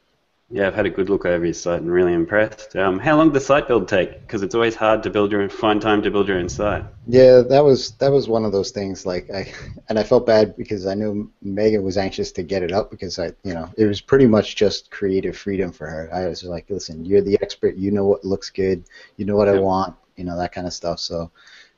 [0.50, 2.74] Yeah, I've had a good look over your site and really impressed.
[2.78, 4.22] Um, how long did the site build take?
[4.22, 6.86] Because it's always hard to build your find time to build your own site.
[7.06, 9.06] Yeah, that was that was one of those things.
[9.06, 9.52] Like I,
[9.90, 13.20] and I felt bad because I knew Megan was anxious to get it up because
[13.20, 16.10] I, you know, it was pretty much just creative freedom for her.
[16.14, 17.76] I was like, listen, you're the expert.
[17.76, 18.86] You know what looks good.
[19.18, 19.96] You know what I want.
[20.16, 21.00] You know that kind of stuff.
[21.02, 21.30] So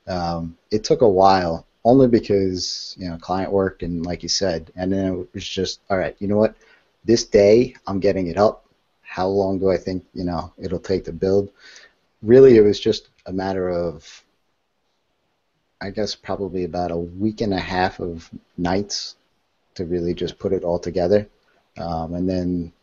[0.08, 4.72] um, it took a while, only because you know client work and like you said,
[4.76, 6.16] and then it was just all right.
[6.20, 6.56] You know what?
[7.06, 8.66] this day I'm getting it up.
[9.02, 11.52] How long do I think you know it'll take to build?
[12.22, 14.24] Really, it was just a matter of
[15.82, 19.16] I guess probably about a week and a half of nights
[19.76, 21.28] to really just put it all together,
[21.78, 22.74] um, and then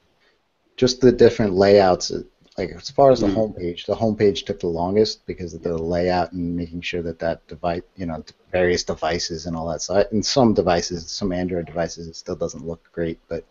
[0.77, 2.11] just the different layouts.
[2.59, 3.37] Like as far as the Mm.
[3.37, 7.47] homepage, the homepage took the longest because of the layout and making sure that that
[7.49, 9.83] device, you know, various devices and all that.
[9.83, 13.45] So, I, and some devices, some Android devices, it still doesn't look great, but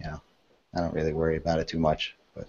[0.00, 0.20] you know,
[0.74, 2.16] I don't really worry about it too much.
[2.36, 2.48] But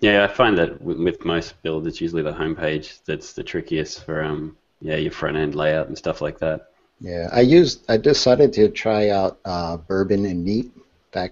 [0.00, 4.04] Yeah, I find that with, with most builds, it's usually the homepage that's the trickiest
[4.04, 6.68] for um, yeah, your front end layout and stuff like that.
[7.00, 10.72] yeah, I used, I decided to try out uh, Bourbon and Neat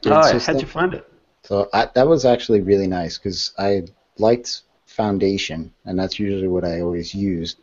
[0.03, 0.61] grid Oh, system.
[0.61, 1.10] how'd you find it?
[1.51, 3.83] So I, that was actually really nice because I
[4.19, 7.59] liked Foundation, and that's usually what I always used.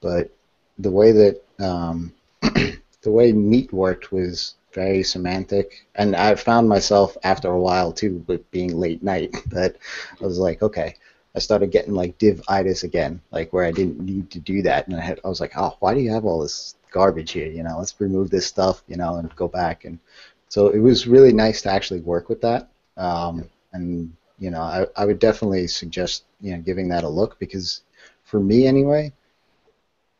[0.00, 0.32] But
[0.76, 2.80] the way that um, the
[3.12, 8.50] way Neat worked was very semantic, and I found myself after a while too, with
[8.50, 9.76] being late night, that
[10.20, 10.96] I was like, okay.
[11.36, 14.96] I started getting like div-itis again, like where I didn't need to do that, and
[14.96, 17.46] I, had, I was like, oh, why do you have all this garbage here?
[17.46, 19.84] You know, let's remove this stuff, you know, and go back.
[19.84, 20.00] And
[20.48, 22.68] so it was really nice to actually work with that.
[22.98, 27.38] Um, and you know, I, I would definitely suggest you know giving that a look
[27.40, 27.82] because
[28.24, 29.12] for me anyway,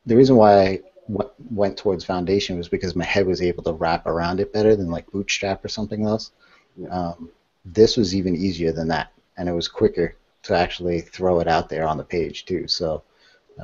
[0.06, 3.72] the reason why I w- went towards Foundation was because my head was able to
[3.72, 6.32] wrap around it better than like Bootstrap or something else.
[6.90, 7.30] Um,
[7.64, 11.68] this was even easier than that, and it was quicker to actually throw it out
[11.68, 12.68] there on the page too.
[12.68, 13.02] So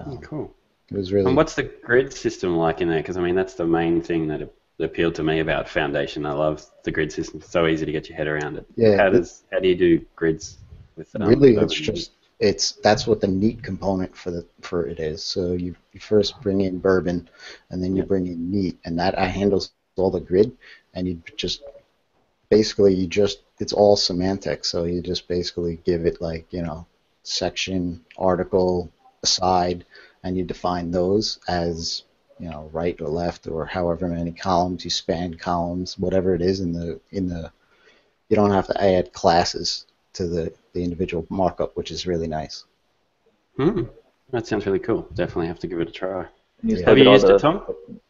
[0.06, 0.54] Oh, um, cool.
[0.90, 3.00] it was really And what's the grid system like in there?
[3.00, 4.40] Because I mean, that's the main thing that
[4.80, 6.26] appealed to me about Foundation.
[6.26, 7.40] I love the grid system.
[7.40, 8.66] It's so easy to get your head around it.
[8.76, 10.58] Yeah, How does how do you do grids
[10.96, 14.98] with um, really it's just it's that's what the neat component for the for it
[14.98, 17.28] is so you, you first bring in bourbon
[17.70, 18.06] and then you Yeah.
[18.08, 20.56] bring in neat and that handles all the grid
[20.94, 21.62] and you just
[22.50, 26.86] basically you just it's all semantic so you just basically give it like you know
[27.22, 28.90] section article
[29.22, 29.84] aside
[30.24, 32.02] and you define those as
[32.38, 36.60] you know right or left or however many columns you span columns whatever it is
[36.60, 37.50] in the in the
[38.28, 42.64] you don't have to add classes to the, the individual markup, which is really nice.
[43.56, 43.82] Hmm.
[44.30, 45.02] That sounds really cool.
[45.14, 46.26] Definitely have to give it a try.
[46.62, 46.88] You Yeah.
[46.88, 47.62] Have you used the- it, Tom?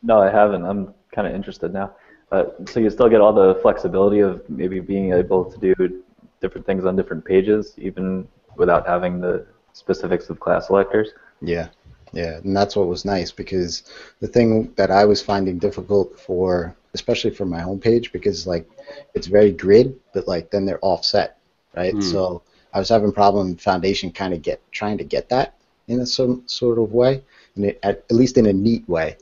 [0.03, 0.65] No, I haven't.
[0.65, 1.95] I'm kind of interested now.
[2.31, 6.03] Uh, so you still get all the flexibility of maybe being able to do
[6.41, 11.11] different things on different pages, even without having the specifics of class selectors.
[11.41, 11.69] Yeah,
[12.15, 13.83] yeah, and that's what was nice because
[14.21, 18.69] the thing that I was finding difficult for, especially for my homepage, because like
[19.15, 21.39] it's very grid, but like then they're offset,
[21.77, 21.93] right?
[21.93, 22.01] Hmm.
[22.01, 25.55] So I was having problem in Foundation kind of get trying to get that
[25.89, 27.23] in a some sort of way,
[27.57, 29.17] and it, at, at least in a neat way.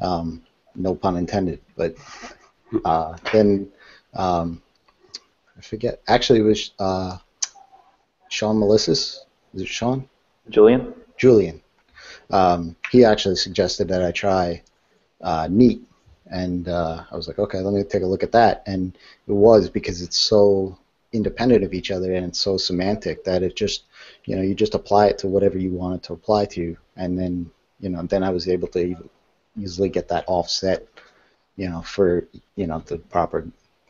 [0.00, 0.42] Um,
[0.74, 1.96] no pun intended, but
[2.84, 3.68] uh, then
[4.14, 4.62] um,
[5.56, 6.00] I forget.
[6.08, 7.18] Actually, it was uh,
[8.28, 9.20] Sean Melissus.
[9.54, 10.08] Is it Sean?
[10.50, 10.94] Julian?
[11.16, 11.60] Julian.
[12.30, 14.62] Um, he actually suggested that I try
[15.20, 15.82] uh, Neat,
[16.30, 18.62] and uh, I was like, okay, let me take a look at that.
[18.66, 20.78] And it was because it's so
[21.12, 23.84] independent of each other and it's so semantic that it just,
[24.26, 27.18] you know, you just apply it to whatever you want it to apply to, and
[27.18, 28.94] then, you know, then I was able to
[29.56, 30.86] easily get that offset,
[31.56, 33.46] you know, for you know the proper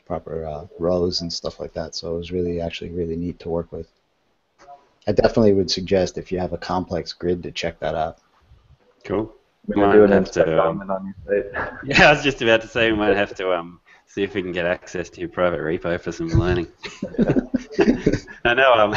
[0.07, 1.95] proper uh, rows and stuff like that.
[1.95, 3.89] So it was really actually really neat to work with.
[5.07, 8.19] I definitely would suggest if you have a complex grid to check that out.
[9.05, 9.35] Cool.
[9.67, 11.73] We're Might have to, um, on your site.
[11.85, 14.43] Yeah, I was just about to say we might have to um, see if we
[14.43, 16.67] can get access to your private repo for some learning.
[18.45, 18.97] I know um,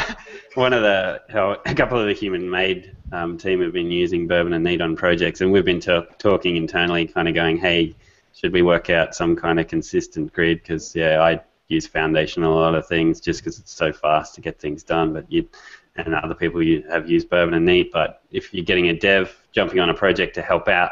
[0.54, 1.20] one of the
[1.66, 4.96] a couple of the human made um, team have been using Bourbon and Neat on
[4.96, 7.94] projects, and we've been ta- talking internally, kind of going, "Hey,
[8.32, 12.50] should we work out some kind of consistent grid?" Because yeah, I use Foundation a
[12.50, 15.46] lot of things just because it's so fast to get things done, but you
[15.96, 17.92] and other people have used Bourbon and Neat.
[17.92, 20.90] But if you're getting a dev jumping on a project to help out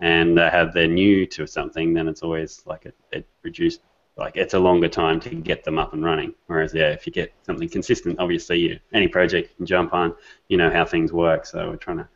[0.00, 3.80] and they have they're new to something, then it's always like it, it reduced
[4.16, 6.34] like it's a longer time to get them up and running.
[6.46, 10.14] Whereas yeah, if you get something consistent, obviously you any project you can jump on,
[10.48, 11.46] you know how things work.
[11.46, 12.08] So we're trying to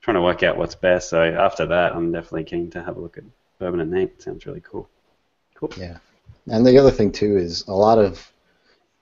[0.00, 1.08] trying to work out what's best.
[1.08, 3.24] So after that, I'm definitely keen to have a look at
[3.58, 4.20] Bourbon and Neat.
[4.20, 4.88] Sounds really cool.
[5.54, 5.70] cool.
[5.76, 5.98] Yeah.
[6.48, 8.30] And the other thing too is a lot of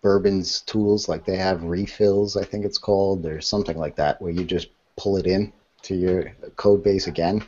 [0.02, 4.32] Bourbon's tools, like they have refills, I think it's called, or something like that, where
[4.32, 7.44] you just pull it in to your code base again,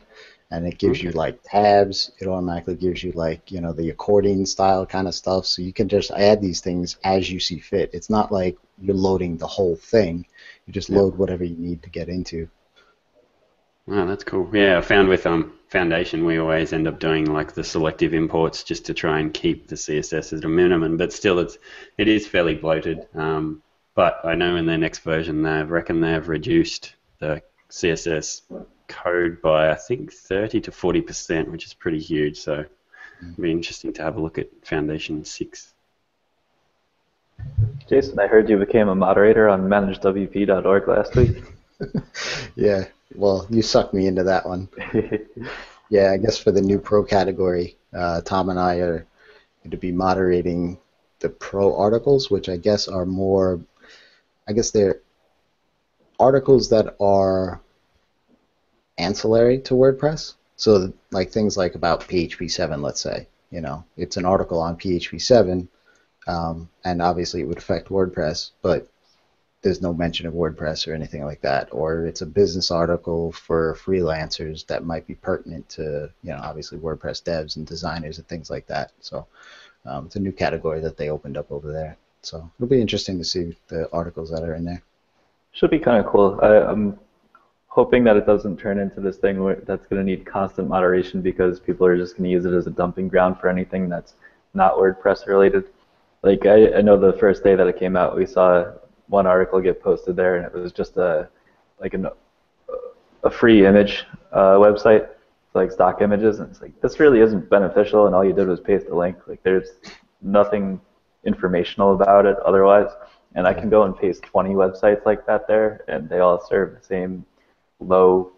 [0.50, 2.12] and it gives you like tabs.
[2.20, 5.72] It automatically gives you like you know the accordion style kind of stuff, so you
[5.72, 7.90] can just add these things as you see fit.
[7.92, 10.26] It's not like you're loading the whole thing.
[10.66, 11.00] You just Yeah.
[11.00, 12.48] load whatever you need to get into.
[13.86, 14.48] Wow, that's cool.
[14.52, 18.62] Yeah, I found with um Foundation we always end up doing like the selective imports
[18.62, 21.58] just to try and keep the CSS at a minimum, but still it's
[21.98, 23.08] it is fairly bloated.
[23.12, 23.60] Um,
[23.96, 28.42] but I know in their next version they reckon they've reduced the CSS
[28.86, 32.38] code by I think 30 to 40 percent, which is pretty huge.
[32.38, 32.64] So
[33.20, 35.74] it'd be interesting to have a look at Foundation Six.
[37.88, 41.42] Jason, I heard you became a moderator on managewp.org last week.
[42.54, 44.68] yeah, well, you sucked me into that one.
[45.90, 49.06] yeah, I guess for the new pro category, uh, Tom and I are
[49.62, 50.78] going to be moderating
[51.20, 53.60] the pro articles, which I guess are more,
[54.48, 55.00] I guess they're
[56.18, 57.60] articles that are
[58.98, 60.34] ancillary to WordPress.
[60.56, 64.76] So, like things like about PHP 7, let's say, you know, it's an article on
[64.76, 65.68] PHP 7,
[66.26, 68.88] um, and obviously it would affect WordPress, but
[69.64, 71.68] there's no mention of WordPress or anything like that.
[71.72, 76.78] Or it's a business article for freelancers that might be pertinent to, you know, obviously
[76.78, 78.92] WordPress devs and designers and things like that.
[79.00, 79.26] So,
[79.86, 81.96] um, it's a new category that they opened up over there.
[82.22, 84.82] So it'll be interesting to see the articles that are in there.
[85.52, 86.38] Should be kind of cool.
[86.42, 86.98] I, I'm
[87.68, 91.22] hoping that it doesn't turn into this thing where that's going to need constant moderation
[91.22, 94.14] because people are just going to use it as a dumping ground for anything that's
[94.52, 95.64] not WordPress related.
[96.22, 98.72] Like I, I know the first day that it came out, we saw
[99.08, 101.28] one article get posted there, and it was just a
[101.80, 102.06] like an,
[103.24, 105.08] a free image uh, website,
[105.54, 108.60] like stock images, and it's like this really isn't beneficial, and all you did was
[108.60, 109.16] paste a link.
[109.26, 109.70] Like there's
[110.22, 110.80] nothing
[111.24, 112.88] informational about it otherwise,
[113.34, 116.78] and I can go and paste 20 websites like that there, and they all serve
[116.78, 117.24] the same
[117.80, 118.32] low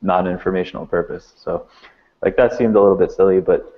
[0.00, 1.32] non-informational purpose.
[1.36, 1.66] So
[2.22, 3.74] like that seemed a little bit silly, but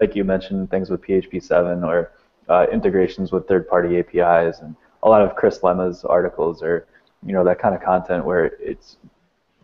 [0.00, 2.12] like you mentioned, things with PHP 7 or
[2.48, 6.86] uh, integrations with third-party APIs and a lot of Chris Lema's articles or
[7.26, 8.96] you know that kind of content where it's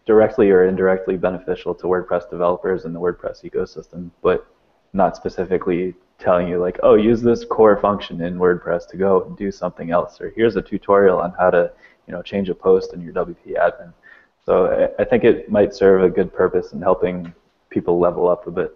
[0.07, 4.47] directly or indirectly beneficial to WordPress developers and the WordPress ecosystem, but
[4.93, 9.37] not specifically telling you like, oh, use this core function in WordPress to go and
[9.37, 11.71] do something else, or here's a tutorial on how to
[12.07, 13.93] you know change a post in your WP admin.
[14.45, 17.33] So I, think it might serve a good purpose in helping
[17.71, 18.75] people level up a bit.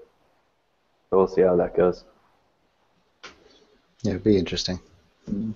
[1.11, 2.05] So we'll see how that goes.
[4.03, 4.81] Yeah, it'd be interesting.
[5.29, 5.51] Mm-hmm.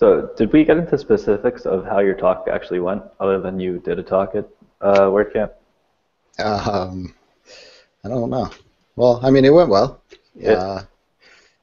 [0.00, 3.80] So did we get into specifics of how your talk actually went, other than you
[3.80, 4.48] did a talk at
[4.80, 5.50] uh, WordCamp?
[6.38, 7.14] Um,
[8.02, 8.50] I don't know.
[8.96, 10.00] Well, I mean, it went well.
[10.34, 10.52] Yeah.
[10.52, 10.82] Uh,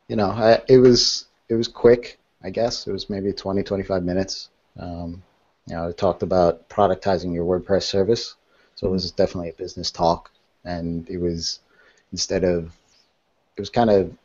[0.08, 2.20] you know, I, it was it was quick.
[2.44, 4.50] I guess it was maybe 20, 25 minutes.
[4.80, 5.24] Um,
[5.66, 8.36] you know, I talked about productizing your WordPress service,
[8.76, 9.16] so it was mm-hmm.
[9.16, 10.30] definitely a business talk,
[10.64, 11.62] and it was
[12.12, 12.66] instead of
[13.56, 14.16] it was kind of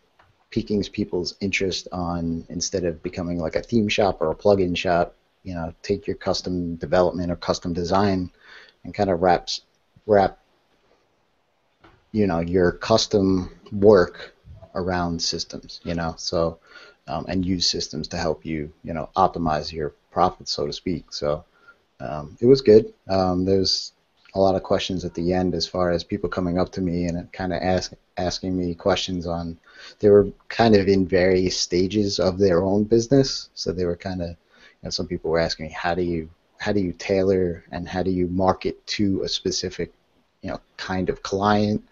[0.53, 5.16] piquing people's interest on instead of becoming like a theme shop or a plugin shop,
[5.42, 8.30] you know, take your custom development or custom design
[8.84, 9.62] and kind of wraps
[10.07, 10.38] wrap
[12.12, 14.34] you know your custom work
[14.74, 16.59] around systems, you know, so
[17.09, 21.12] um, and use systems to help you, you know, optimize your profits, so to speak.
[21.12, 21.44] So
[22.00, 22.92] um, it was good.
[23.09, 23.92] Um, there's
[24.35, 27.05] a lot of questions at the end as far as people coming up to me
[27.05, 29.59] and kind of ask, asking me questions on.
[29.99, 34.22] They were kind of in various stages of their own business, so they were kind
[34.22, 34.30] of.
[34.30, 36.28] You know, some people were asking me, how do you
[36.59, 39.93] how do you tailor and how do you market to a specific,
[40.43, 41.85] you know, kind of client?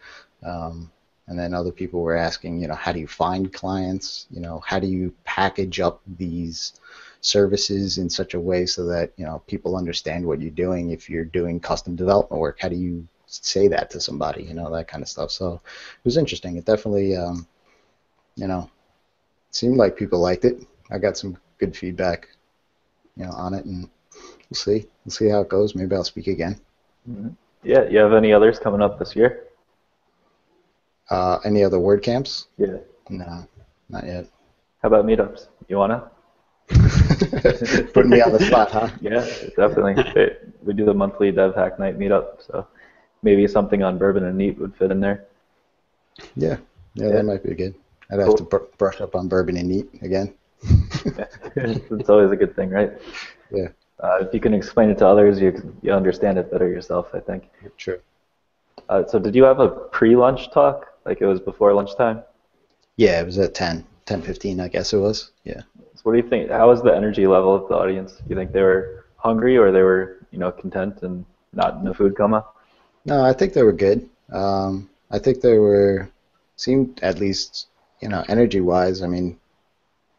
[0.44, 0.90] Um,
[1.30, 4.26] and then other people were asking, you know, how do you find clients?
[4.32, 6.72] You know, how do you package up these
[7.20, 10.90] services in such a way so that you know people understand what you're doing?
[10.90, 14.42] If you're doing custom development work, how do you say that to somebody?
[14.42, 15.30] You know, that kind of stuff.
[15.30, 16.56] So it was interesting.
[16.56, 17.46] It definitely, um,
[18.34, 18.68] you know,
[19.52, 20.66] seemed like people liked it.
[20.90, 22.28] I got some good feedback,
[23.16, 23.88] you know, on it, and
[24.50, 24.84] we'll see.
[25.04, 25.76] We'll see how it goes.
[25.76, 26.60] Maybe I'll speak again.
[27.08, 27.28] Mm-hmm.
[27.62, 27.88] Yeah.
[27.88, 29.44] You have any others coming up this year?
[31.10, 32.46] Uh, any other WordCamps?
[32.56, 32.76] Yeah.
[33.08, 33.46] No,
[33.88, 34.26] not yet.
[34.82, 35.48] How about meetups?
[35.68, 36.10] You wanna?
[36.68, 38.88] Putting me on the spot, huh?
[39.00, 39.96] Yeah, definitely.
[40.62, 42.66] we do the monthly Dev Hack Night meetup, so
[43.22, 45.26] maybe something on Bourbon and Neat would fit in there.
[46.36, 46.58] Yeah,
[46.94, 47.12] yeah, yeah.
[47.12, 47.74] that might be good.
[48.10, 48.26] I'd cool.
[48.26, 50.34] have to br- brush up on Bourbon and Neat again.
[51.56, 52.92] it's always a good thing, right?
[53.50, 53.68] Yeah.
[53.98, 57.08] Uh, if you can explain it to others, you you understand it better yourself.
[57.14, 57.48] I think.
[57.76, 57.98] True.
[58.88, 60.89] Uh, so, did you have a pre-lunch talk?
[61.04, 62.22] Like it was before lunchtime?
[62.96, 65.30] Yeah, it was at 10, 10.15, I guess it was.
[65.44, 65.62] Yeah.
[65.94, 66.50] So what do you think?
[66.50, 68.12] How was the energy level of the audience?
[68.12, 71.86] Do you think they were hungry or they were, you know, content and not in
[71.88, 72.44] a food coma?
[73.04, 74.08] No, I think they were good.
[74.32, 76.10] Um, I think they were
[76.56, 77.68] seemed at least,
[78.00, 79.02] you know, energy-wise.
[79.02, 79.38] I mean,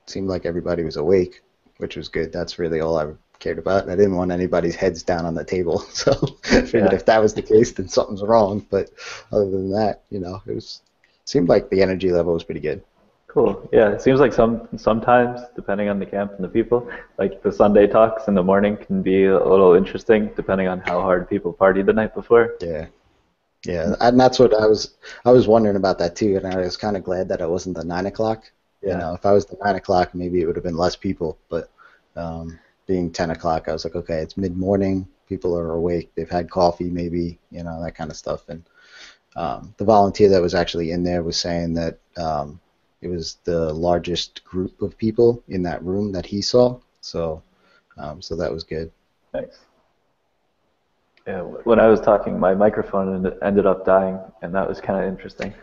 [0.08, 1.44] seemed like everybody was awake,
[1.78, 2.34] which was good.
[2.34, 3.06] That's really all I
[3.42, 3.90] cared about.
[3.90, 5.84] I didn't want anybody's heads down on the table.
[5.92, 6.14] So
[6.46, 6.96] I figured yeah.
[6.96, 8.66] if that was the case, then something's wrong.
[8.70, 8.90] But
[9.32, 10.82] other than that, you know, it was
[11.26, 12.82] seemed like the energy level was pretty good.
[13.28, 13.70] Cool.
[13.72, 17.52] Yeah, it seems like some sometimes, depending on the camp and the people, like the
[17.52, 21.54] Sunday talks in the morning can be a little interesting, depending on how hard people
[21.54, 22.56] partied the night before.
[22.62, 22.88] Yeah.
[23.66, 24.96] Yeah, and that's what I was.
[25.24, 27.78] I was wondering about that too, and I was kind of glad that it wasn't
[27.78, 28.52] the nine o'clock.
[28.82, 28.94] Yeah.
[28.94, 31.38] You know, if I was the nine o'clock, maybe it would have been less people.
[31.48, 31.70] But
[32.16, 32.60] um,
[32.92, 35.08] being ten o'clock, I was like, okay, it's mid morning.
[35.30, 36.12] People are awake.
[36.14, 37.40] They've had coffee, maybe.
[37.50, 38.50] You know, that kind of stuff.
[38.50, 38.64] And
[39.38, 42.60] um, the volunteer that was actually in there was saying that um,
[43.02, 46.80] it was the largest group of people in that room that he saw.
[47.00, 47.42] So,
[47.98, 48.92] um, so that was good.
[49.34, 49.60] Nice.
[51.26, 55.02] Yeah, when I was talking, my microphone ended- ended up dying, and that was kind
[55.02, 55.54] of interesting.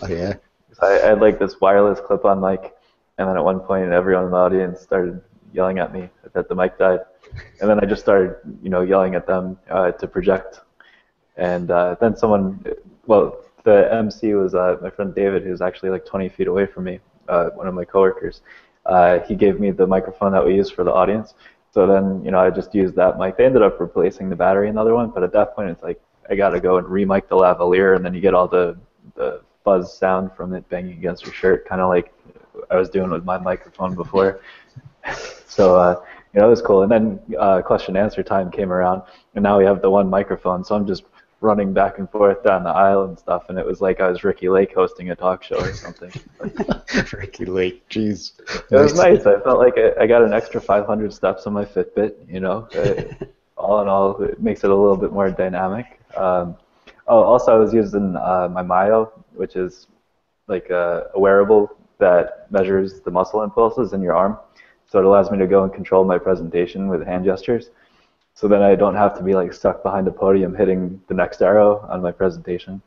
[0.00, 0.34] Oh yeah.
[0.80, 2.72] I, I had like this wireless clip-on mic,
[3.18, 5.20] and then at one point, everyone in the audience started
[5.52, 7.00] yelling at me that the mic died,
[7.60, 10.60] and then I just started, you know, yelling at them uh, to project,
[11.36, 12.64] and uh, then someone,
[13.06, 16.84] well, the MC was uh, my friend David, who's actually like 20 feet away from
[16.84, 18.42] me, uh, one of my coworkers.
[18.86, 21.34] Uh, he gave me the microphone that we use for the audience.
[21.72, 23.36] So then, you know, I just used that mic.
[23.36, 25.82] They ended up replacing the battery in the other one, but at that point, it's
[25.82, 28.78] like I got to go and remic the lavalier, and then you get all the
[29.14, 32.14] the fuzz sound from it banging against your shirt, kind of like
[32.70, 34.40] I was doing with my microphone before.
[35.46, 36.00] so, uh,
[36.32, 36.82] you know, it was cool.
[36.82, 39.02] And then uh, question and answer time came around,
[39.34, 40.64] and now we have the one microphone.
[40.64, 41.02] So I'm just
[41.40, 44.22] running back and forth down the aisle and stuff, and it was like I was
[44.22, 46.12] Ricki Lake hosting a talk show or something.
[47.12, 48.32] Ricki Lake, jeez.
[48.70, 49.26] It was nice.
[49.26, 52.14] I felt like I, I got an extra 500 steps on my Fitbit.
[52.28, 52.68] You know,
[53.56, 56.00] all in all, it makes it a little bit more dynamic.
[56.16, 56.56] Um,
[57.08, 59.86] oh, also I was using uh, my Myo, which is
[60.48, 64.38] like a, a wearable that measures the muscle impulses in your arm.
[64.86, 67.70] So it allows me to go and control my presentation with hand gestures.
[68.34, 71.40] So then I don't have to be like stuck behind a podium hitting the next
[71.40, 72.82] arrow on my presentation.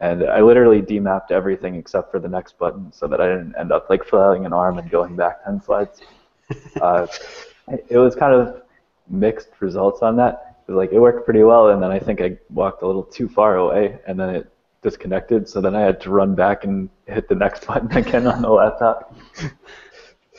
[0.00, 3.70] And I literally demapped everything except for the next button so that I didn't end
[3.70, 6.00] up like flailing an arm and going back 10 slides.
[6.82, 7.06] Uh,
[7.68, 8.62] it it was kind of
[9.08, 10.56] mixed results on that.
[10.66, 13.04] It was like it worked pretty well, and then I think I walked a little
[13.04, 15.48] too far away, and then it disconnected.
[15.48, 18.50] So then I had to run back and hit the next button again on the
[18.50, 19.14] laptop.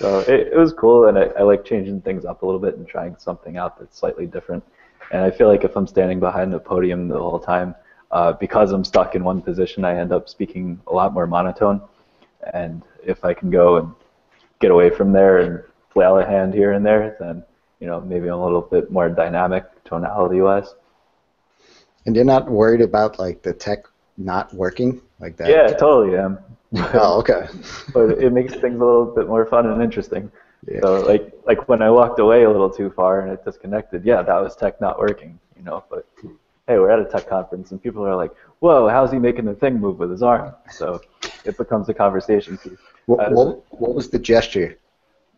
[0.02, 2.76] So it, it was cool, and I, I like changing things up a little bit
[2.76, 4.64] and trying something out that's slightly different.
[5.12, 7.76] And I feel like if I'm standing behind the podium the whole time,
[8.10, 11.82] uh, because I'm stuck in one position, I end up speaking a lot more monotone.
[12.54, 13.94] And if I can go and
[14.60, 17.44] get away from there and flail a hand here and there, then
[17.80, 20.74] you know maybe I'm a little bit more dynamic tonality-wise.
[22.06, 23.86] And you're not worried about like the tech
[24.26, 25.50] not working like that?
[25.50, 26.40] Yeah, totally am.
[26.94, 27.48] Oh, okay.
[27.94, 30.32] but it makes things a little bit more fun and interesting.
[30.68, 30.80] Yeah.
[30.82, 34.22] So like like when I walked away a little too far and it disconnected, yeah,
[34.22, 35.84] that was tech not working, you know.
[35.90, 36.08] But
[36.68, 39.56] hey, we're at a tech conference and people are like, "Whoa, how's he making the
[39.56, 41.02] thing move with his arm?" So
[41.46, 42.78] it becomes a conversation piece.
[43.08, 44.78] What, what, what was the gesture?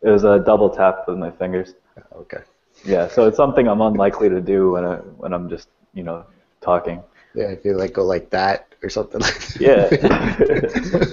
[0.01, 1.73] It was a double tap with my fingers.
[1.97, 2.41] Oh, okay.
[2.83, 6.25] Yeah, so it's something I'm unlikely to do when I when I'm just you know
[6.59, 7.01] talking.
[7.33, 9.61] Yeah, I feel like go like that or something like that.
[9.61, 11.05] Yeah.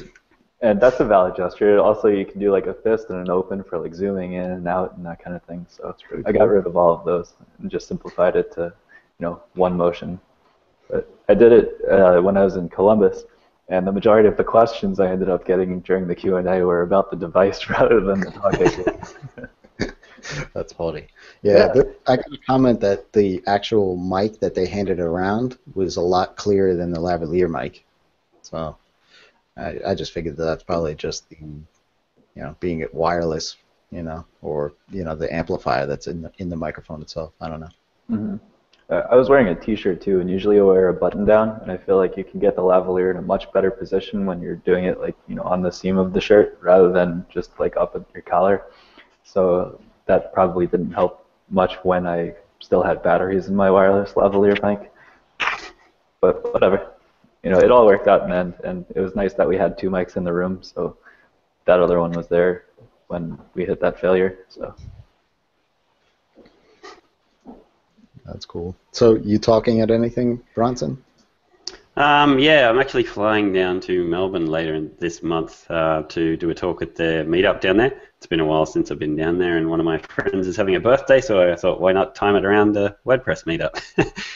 [0.61, 1.79] and that's a valid gesture.
[1.79, 4.69] Also, you can do like a fist and an open for like zooming in and
[4.69, 5.65] out and that kind of thing.
[5.69, 6.49] So it's pretty I got cool.
[6.49, 8.73] rid of all of those and just simplified it to,
[9.19, 10.21] you know, one motion.
[10.91, 13.23] But I did it uh, when I was in Columbus,
[13.69, 16.67] and the majority of the questions I ended up getting during the Q and A
[16.67, 19.51] were about the device rather than the talk.
[20.29, 20.49] I gave.
[20.55, 21.09] That's funny.
[21.43, 21.83] Yeah, Yeah.
[22.07, 26.37] I got a comment that the actual mic that they handed around was a lot
[26.37, 27.85] clearer than the lavalier mic.
[28.43, 28.77] So
[29.57, 33.57] I, I just figured that that's probably just the, you know, being it wireless,
[33.91, 37.33] you know, or you know the amplifier that's in the, in the microphone itself.
[37.41, 37.71] I don't know.
[38.09, 38.37] hmm
[38.91, 41.71] Uh, I was wearing a T-shirt too, and usually I wear a button down, and
[41.71, 44.57] I feel like you can get the lavalier in a much better position when you're
[44.71, 47.77] doing it like you know on the seam of the shirt rather than just like
[47.77, 48.57] up at your collar.
[49.25, 49.81] So
[50.11, 54.93] that probably didn't help much when I still had batteries in my wireless lavalier mic.
[56.21, 56.79] But whatever,
[57.45, 59.57] you know, it all worked out in the end, and it was nice that we
[59.57, 60.97] had two mics in the room, so
[61.65, 62.65] that other one was there
[63.07, 64.39] when we hit that failure.
[64.49, 64.75] So.
[68.27, 68.77] That's cool.
[68.93, 71.03] So you talking at anything, Bronson?
[71.97, 76.49] Um, yeah, I'm actually flying down to Melbourne later in this month uh, to do
[76.51, 78.01] a talk at the meetup down there.
[78.17, 80.57] It's been a while since I've been down there, and one of my friends is
[80.57, 83.83] having a birthday, so I thought, why not time it around the WordPress meetup?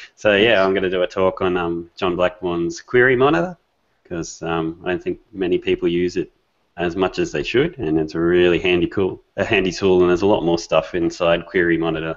[0.16, 3.56] so yeah, I'm going to do a talk on um, John Blackbourn's Query Monitor
[4.02, 6.32] because um, I don't think many people use it
[6.76, 10.10] as much as they should, and it's a really handy cool, a handy tool, and
[10.10, 12.16] there's a lot more stuff inside Query Monitor.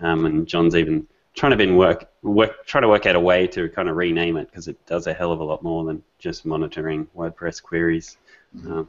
[0.00, 1.06] Um, and John's even
[1.36, 4.36] trying to been work, work trying to work out a way to kind of rename
[4.36, 8.16] it because it does a hell of a lot more than just monitoring WordPress queries.
[8.66, 8.88] Um,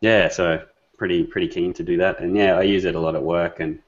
[0.00, 0.64] yeah, so
[0.96, 2.20] pretty pretty keen to do that.
[2.20, 3.58] And yeah, I use it a lot at work.
[3.58, 3.80] And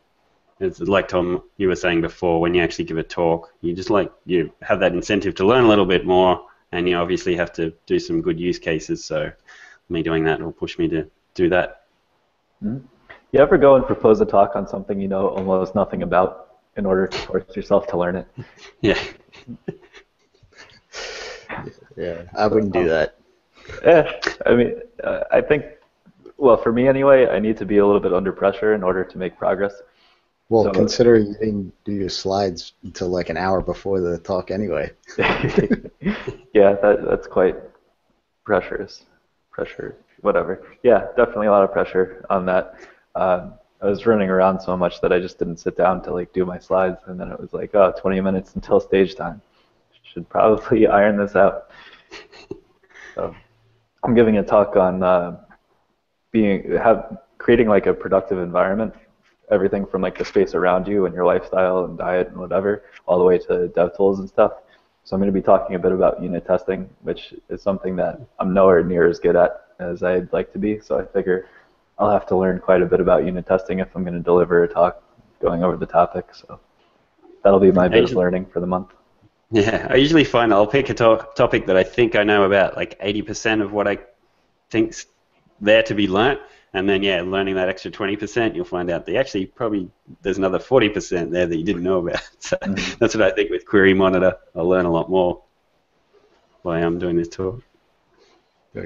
[0.58, 3.90] it's like Tom, you were saying before, when you actually give a talk, you just
[3.90, 7.52] like you have that incentive to learn a little bit more, and you obviously have
[7.52, 9.04] to do some good use cases.
[9.04, 9.30] So
[9.88, 11.84] me doing that will push me to do that.
[12.62, 12.86] Mm-hmm.
[13.30, 16.43] You ever go and propose a talk on something you know almost nothing about
[16.76, 18.26] in order to force yourself to learn it?
[18.80, 19.02] Yeah.
[21.96, 23.16] yeah, I wouldn't do that.
[23.84, 24.12] Yeah,
[24.44, 25.64] I mean, uh, I think,
[26.36, 29.04] well, for me anyway, I need to be a little bit under pressure in order
[29.04, 29.72] to make progress.
[30.50, 34.50] Well, So- consider you didn't do your slides until like an hour before the talk
[34.50, 34.90] anyway.
[35.18, 37.56] yeah, that that's quite
[38.44, 39.04] pressures,
[39.50, 40.66] Pressure, whatever.
[40.82, 42.74] Yeah, definitely a lot of pressure on that.
[43.14, 43.54] Um,
[43.84, 46.46] I was running around so much that I just didn't sit down to like do
[46.46, 49.42] my slides, and then it was like, oh, 20 minutes until stage time.
[50.02, 51.70] Should probably iron this out.
[53.14, 53.34] So,
[54.02, 55.40] I'm giving a talk on uh,
[56.32, 58.94] being have creating like a productive environment
[59.50, 63.18] everything from like the space around you and your lifestyle and diet and whatever, all
[63.18, 64.52] the way to dev tools and stuff.
[65.04, 68.20] So I'm going to be talking a bit about unit testing, which is something that
[68.38, 70.80] I'm nowhere near as good at as I'd like to be.
[70.80, 71.46] So I figure
[71.98, 74.62] I'll have to learn quite a bit about unit testing if I'm going to deliver
[74.64, 75.02] a talk
[75.40, 76.26] going over the topic.
[76.34, 76.58] So
[77.42, 78.90] that'll be my bit learning for the month.
[79.50, 82.76] Yeah, I usually find I'll pick a to- topic that I think I know about,
[82.76, 83.98] like 80% of what I
[84.70, 85.06] think's
[85.60, 86.40] there to be learnt,
[86.72, 89.88] and then yeah, learning that extra 20%, you'll find out that actually probably
[90.22, 92.20] there's another 40% there that you didn't know about.
[92.40, 92.98] So Mhm.
[92.98, 94.36] that's what I think with Query Monitor.
[94.56, 95.42] I'll learn a lot more
[96.62, 97.62] while I'm doing this talk.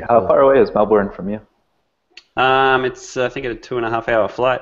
[0.07, 1.41] How far away is Melbourne from you?
[2.39, 4.61] Um, it's I think a two and a half hour flight.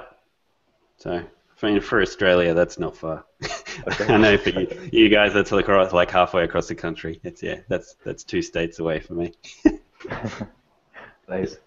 [0.99, 1.22] So
[1.62, 3.24] I mean, for Australia, that's not far.
[3.89, 4.12] Okay.
[4.14, 7.20] I know for you, you guys, that's like, across- like halfway across the country.
[7.22, 9.35] It's yeah, that's that's two states away for me.
[11.29, 11.59] nice.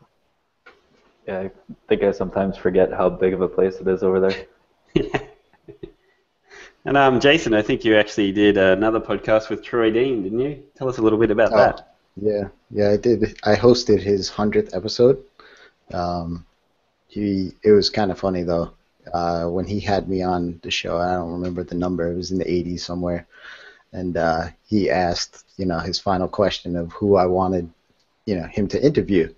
[1.28, 1.52] Yeah, I
[1.88, 4.46] think I sometimes forget how big of a place it is over there.
[6.86, 10.64] and um, Jason, I think you actually did another podcast with Troy Dean, didn't you?
[10.76, 11.58] Tell us a little bit about Oh.
[11.58, 11.96] that.
[12.20, 13.40] Yeah, yeah, I did.
[13.44, 15.24] I hosted his hundredth episode.
[15.94, 16.46] Um,
[17.08, 18.72] he, it was kind of funny though.
[19.12, 22.12] Uh, when he had me on the show, I don't remember the number.
[22.12, 23.28] It was in the '80s somewhere,
[23.92, 27.72] and uh, he asked, you know, his final question of who I wanted,
[28.26, 29.34] you know, him to interview.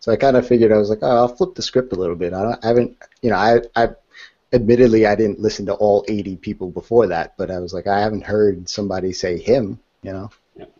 [0.00, 2.16] So I kind of figured I was like, oh, I'll flip the script a little
[2.16, 2.34] bit.
[2.34, 3.88] I, don't, I haven't, you know, I, I,
[4.52, 8.00] admittedly, I didn't listen to all 80 people before that, but I was like, I
[8.00, 10.30] haven't heard somebody say him, you know.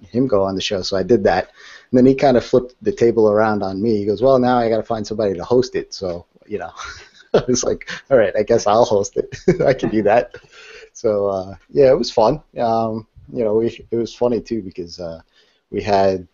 [0.02, 0.82] Him go on the show.
[0.82, 1.50] So I did that.
[1.90, 3.96] And then he kind of flipped the table around on me.
[3.96, 5.92] He goes, well, now I got to find somebody to host it.
[5.94, 6.72] So, you know,
[7.34, 9.36] I was like, all right, I guess I'll host it.
[9.66, 10.34] I can do that.
[10.92, 12.42] So, uh, yeah, it was fun.
[12.58, 15.20] Um, you know, we, it was funny too because uh,
[15.70, 16.26] we had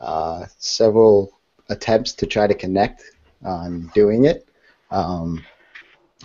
[0.00, 1.32] uh, several
[1.68, 3.02] attempts to try to connect
[3.44, 4.48] on doing it.
[4.90, 5.44] Um,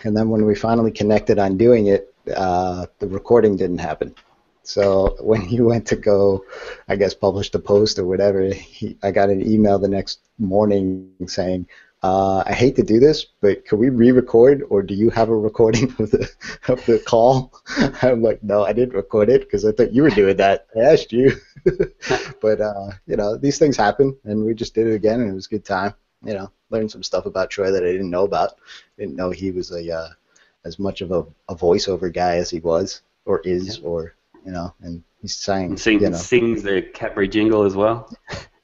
[0.04, 4.14] and then when we finally connected on doing it, uh, the recording didn't happen.
[4.68, 6.44] So when he went to go,
[6.88, 11.10] I guess, publish the post or whatever, he, I got an email the next morning
[11.26, 11.68] saying,
[12.04, 15.36] uh, "I hate to do this, but can we re-record, or do you have a
[15.36, 16.30] recording of the
[16.68, 17.54] of the call?"
[18.02, 20.68] I'm like, "No, I didn't record it because I thought you were doing that.
[20.76, 21.32] I asked you."
[22.42, 25.34] but uh, you know, these things happen, and we just did it again, and it
[25.34, 25.94] was a good time.
[26.26, 28.60] You know, learned some stuff about Troy that I didn't know about.
[29.00, 30.10] Didn't know he was a uh,
[30.66, 34.16] as much of a, a voiceover guy as he was or is, or
[34.48, 38.10] you know, and he's saying, And sing, you know, sings the Cadbury jingle as well.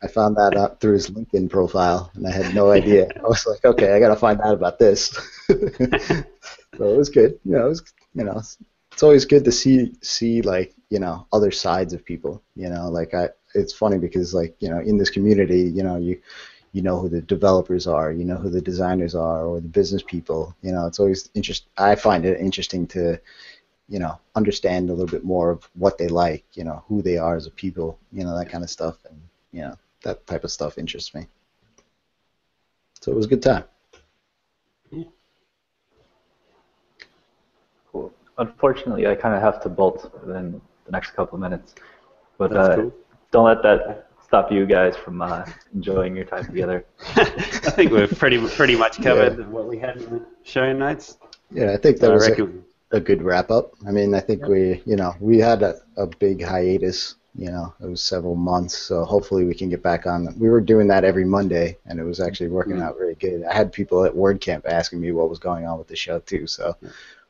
[0.01, 3.09] I found that out through his LinkedIn profile, and I had no idea.
[3.23, 5.07] I was like, okay, I gotta find out about this.
[5.49, 7.37] so it was good.
[7.43, 7.83] You know, it was,
[8.15, 8.57] you know, it's,
[8.93, 12.41] it's always good to see see like you know other sides of people.
[12.55, 15.97] You know, like I, it's funny because like you know in this community, you know
[15.97, 16.21] you
[16.71, 20.01] you know who the developers are, you know who the designers are, or the business
[20.01, 20.55] people.
[20.61, 21.67] You know, it's always interest.
[21.77, 23.19] I find it interesting to
[23.89, 26.45] you know understand a little bit more of what they like.
[26.53, 27.99] You know, who they are as a people.
[28.11, 29.19] You know, that kind of stuff, and
[29.51, 31.27] you know that type of stuff interests me.
[33.01, 33.65] So it was a good time.
[37.91, 38.13] Cool.
[38.37, 41.75] Unfortunately, I kind of have to bolt in the next couple of minutes,
[42.37, 42.93] but uh, cool.
[43.31, 46.85] don't let that stop you guys from uh, enjoying your time together.
[47.15, 51.17] I think we've pretty pretty much covered what we had in the show notes.
[51.51, 52.62] Yeah, I think that I was
[52.93, 53.73] a, good wrap up.
[53.87, 57.15] I mean, I think we, you know, we had a, a big hiatus.
[57.35, 60.37] You know, it was several months, so hopefully we can get back on.
[60.37, 62.83] We were doing that every Monday, and it was actually working Mhm.
[62.83, 63.43] out very good.
[63.43, 66.45] I had people at WordCamp asking me what was going on with the show too,
[66.45, 66.75] so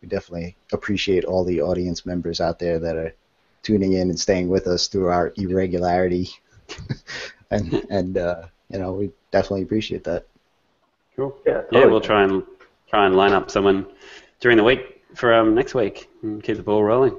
[0.01, 3.13] we definitely appreciate all the audience members out there that are
[3.61, 6.29] tuning in and staying with us through our irregularity,
[7.51, 10.27] and and uh, you know we definitely appreciate that.
[11.15, 11.33] Cool.
[11.45, 12.43] Yeah, Yeah, we'll try and
[12.89, 13.85] try and line up someone
[14.41, 17.17] during the week for um, next week and keep the ball rolling.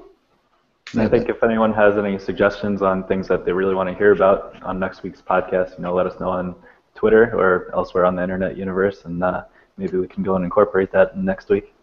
[0.93, 3.95] And I think if anyone has any suggestions on things that they really want to
[3.95, 6.55] hear about on next week's podcast, you know, let us know on
[6.93, 9.43] Twitter or elsewhere on the internet universe, and uh,
[9.77, 11.73] maybe we can go and incorporate that next week.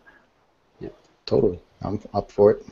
[1.26, 1.60] Totally.
[1.82, 2.66] I'm up for it.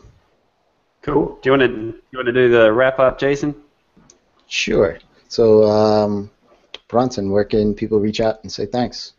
[1.03, 1.39] Cool.
[1.41, 3.55] Do you want to do you want to do the wrap up, Jason?
[4.47, 4.99] Sure.
[5.29, 6.31] So, um,
[6.89, 9.15] Bronson, where can people reach out and say thanks?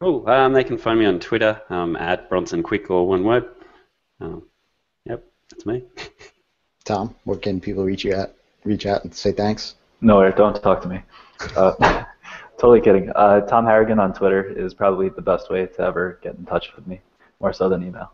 [0.00, 0.28] Cool.
[0.28, 3.48] Um, they can find me on Twitter um, at Bronson Quick or one word.
[4.20, 4.44] Um,
[5.04, 5.82] yep, that's me.
[6.84, 8.34] Tom, where can people reach you at?
[8.64, 9.74] Reach out and say thanks.
[10.00, 11.02] No, don't talk to me.
[11.56, 12.04] Uh,
[12.58, 13.10] totally kidding.
[13.14, 16.74] Uh, Tom Harrigan on Twitter is probably the best way to ever get in touch
[16.76, 17.00] with me,
[17.40, 18.12] more so than email.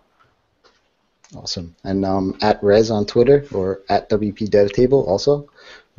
[1.37, 1.75] Awesome.
[1.85, 5.49] And um, at Rez on Twitter or at WP Dev Table also.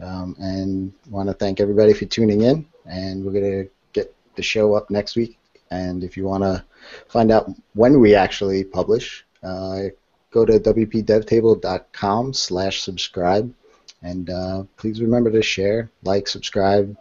[0.01, 2.65] Um, and want to thank everybody for tuning in.
[2.85, 5.37] And we're going to get the show up next week.
[5.71, 6.63] And if you want to
[7.07, 9.83] find out when we actually publish, uh,
[10.31, 13.53] go to wpdevtable.com slash subscribe.
[14.01, 16.95] And uh, please remember to share, like, subscribe,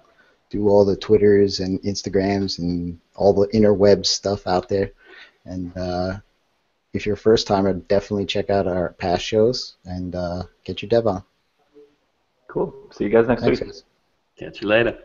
[0.50, 4.90] do all the Twitters and Instagrams and all the interweb stuff out there.
[5.44, 6.18] And uh,
[6.92, 10.88] if you're a first timer, definitely check out our past shows and uh, get your
[10.88, 11.22] dev on.
[12.48, 12.72] Cool.
[12.92, 13.68] See you guys next Thanks, week.
[13.68, 13.84] guys.
[14.38, 14.98] Catch you later.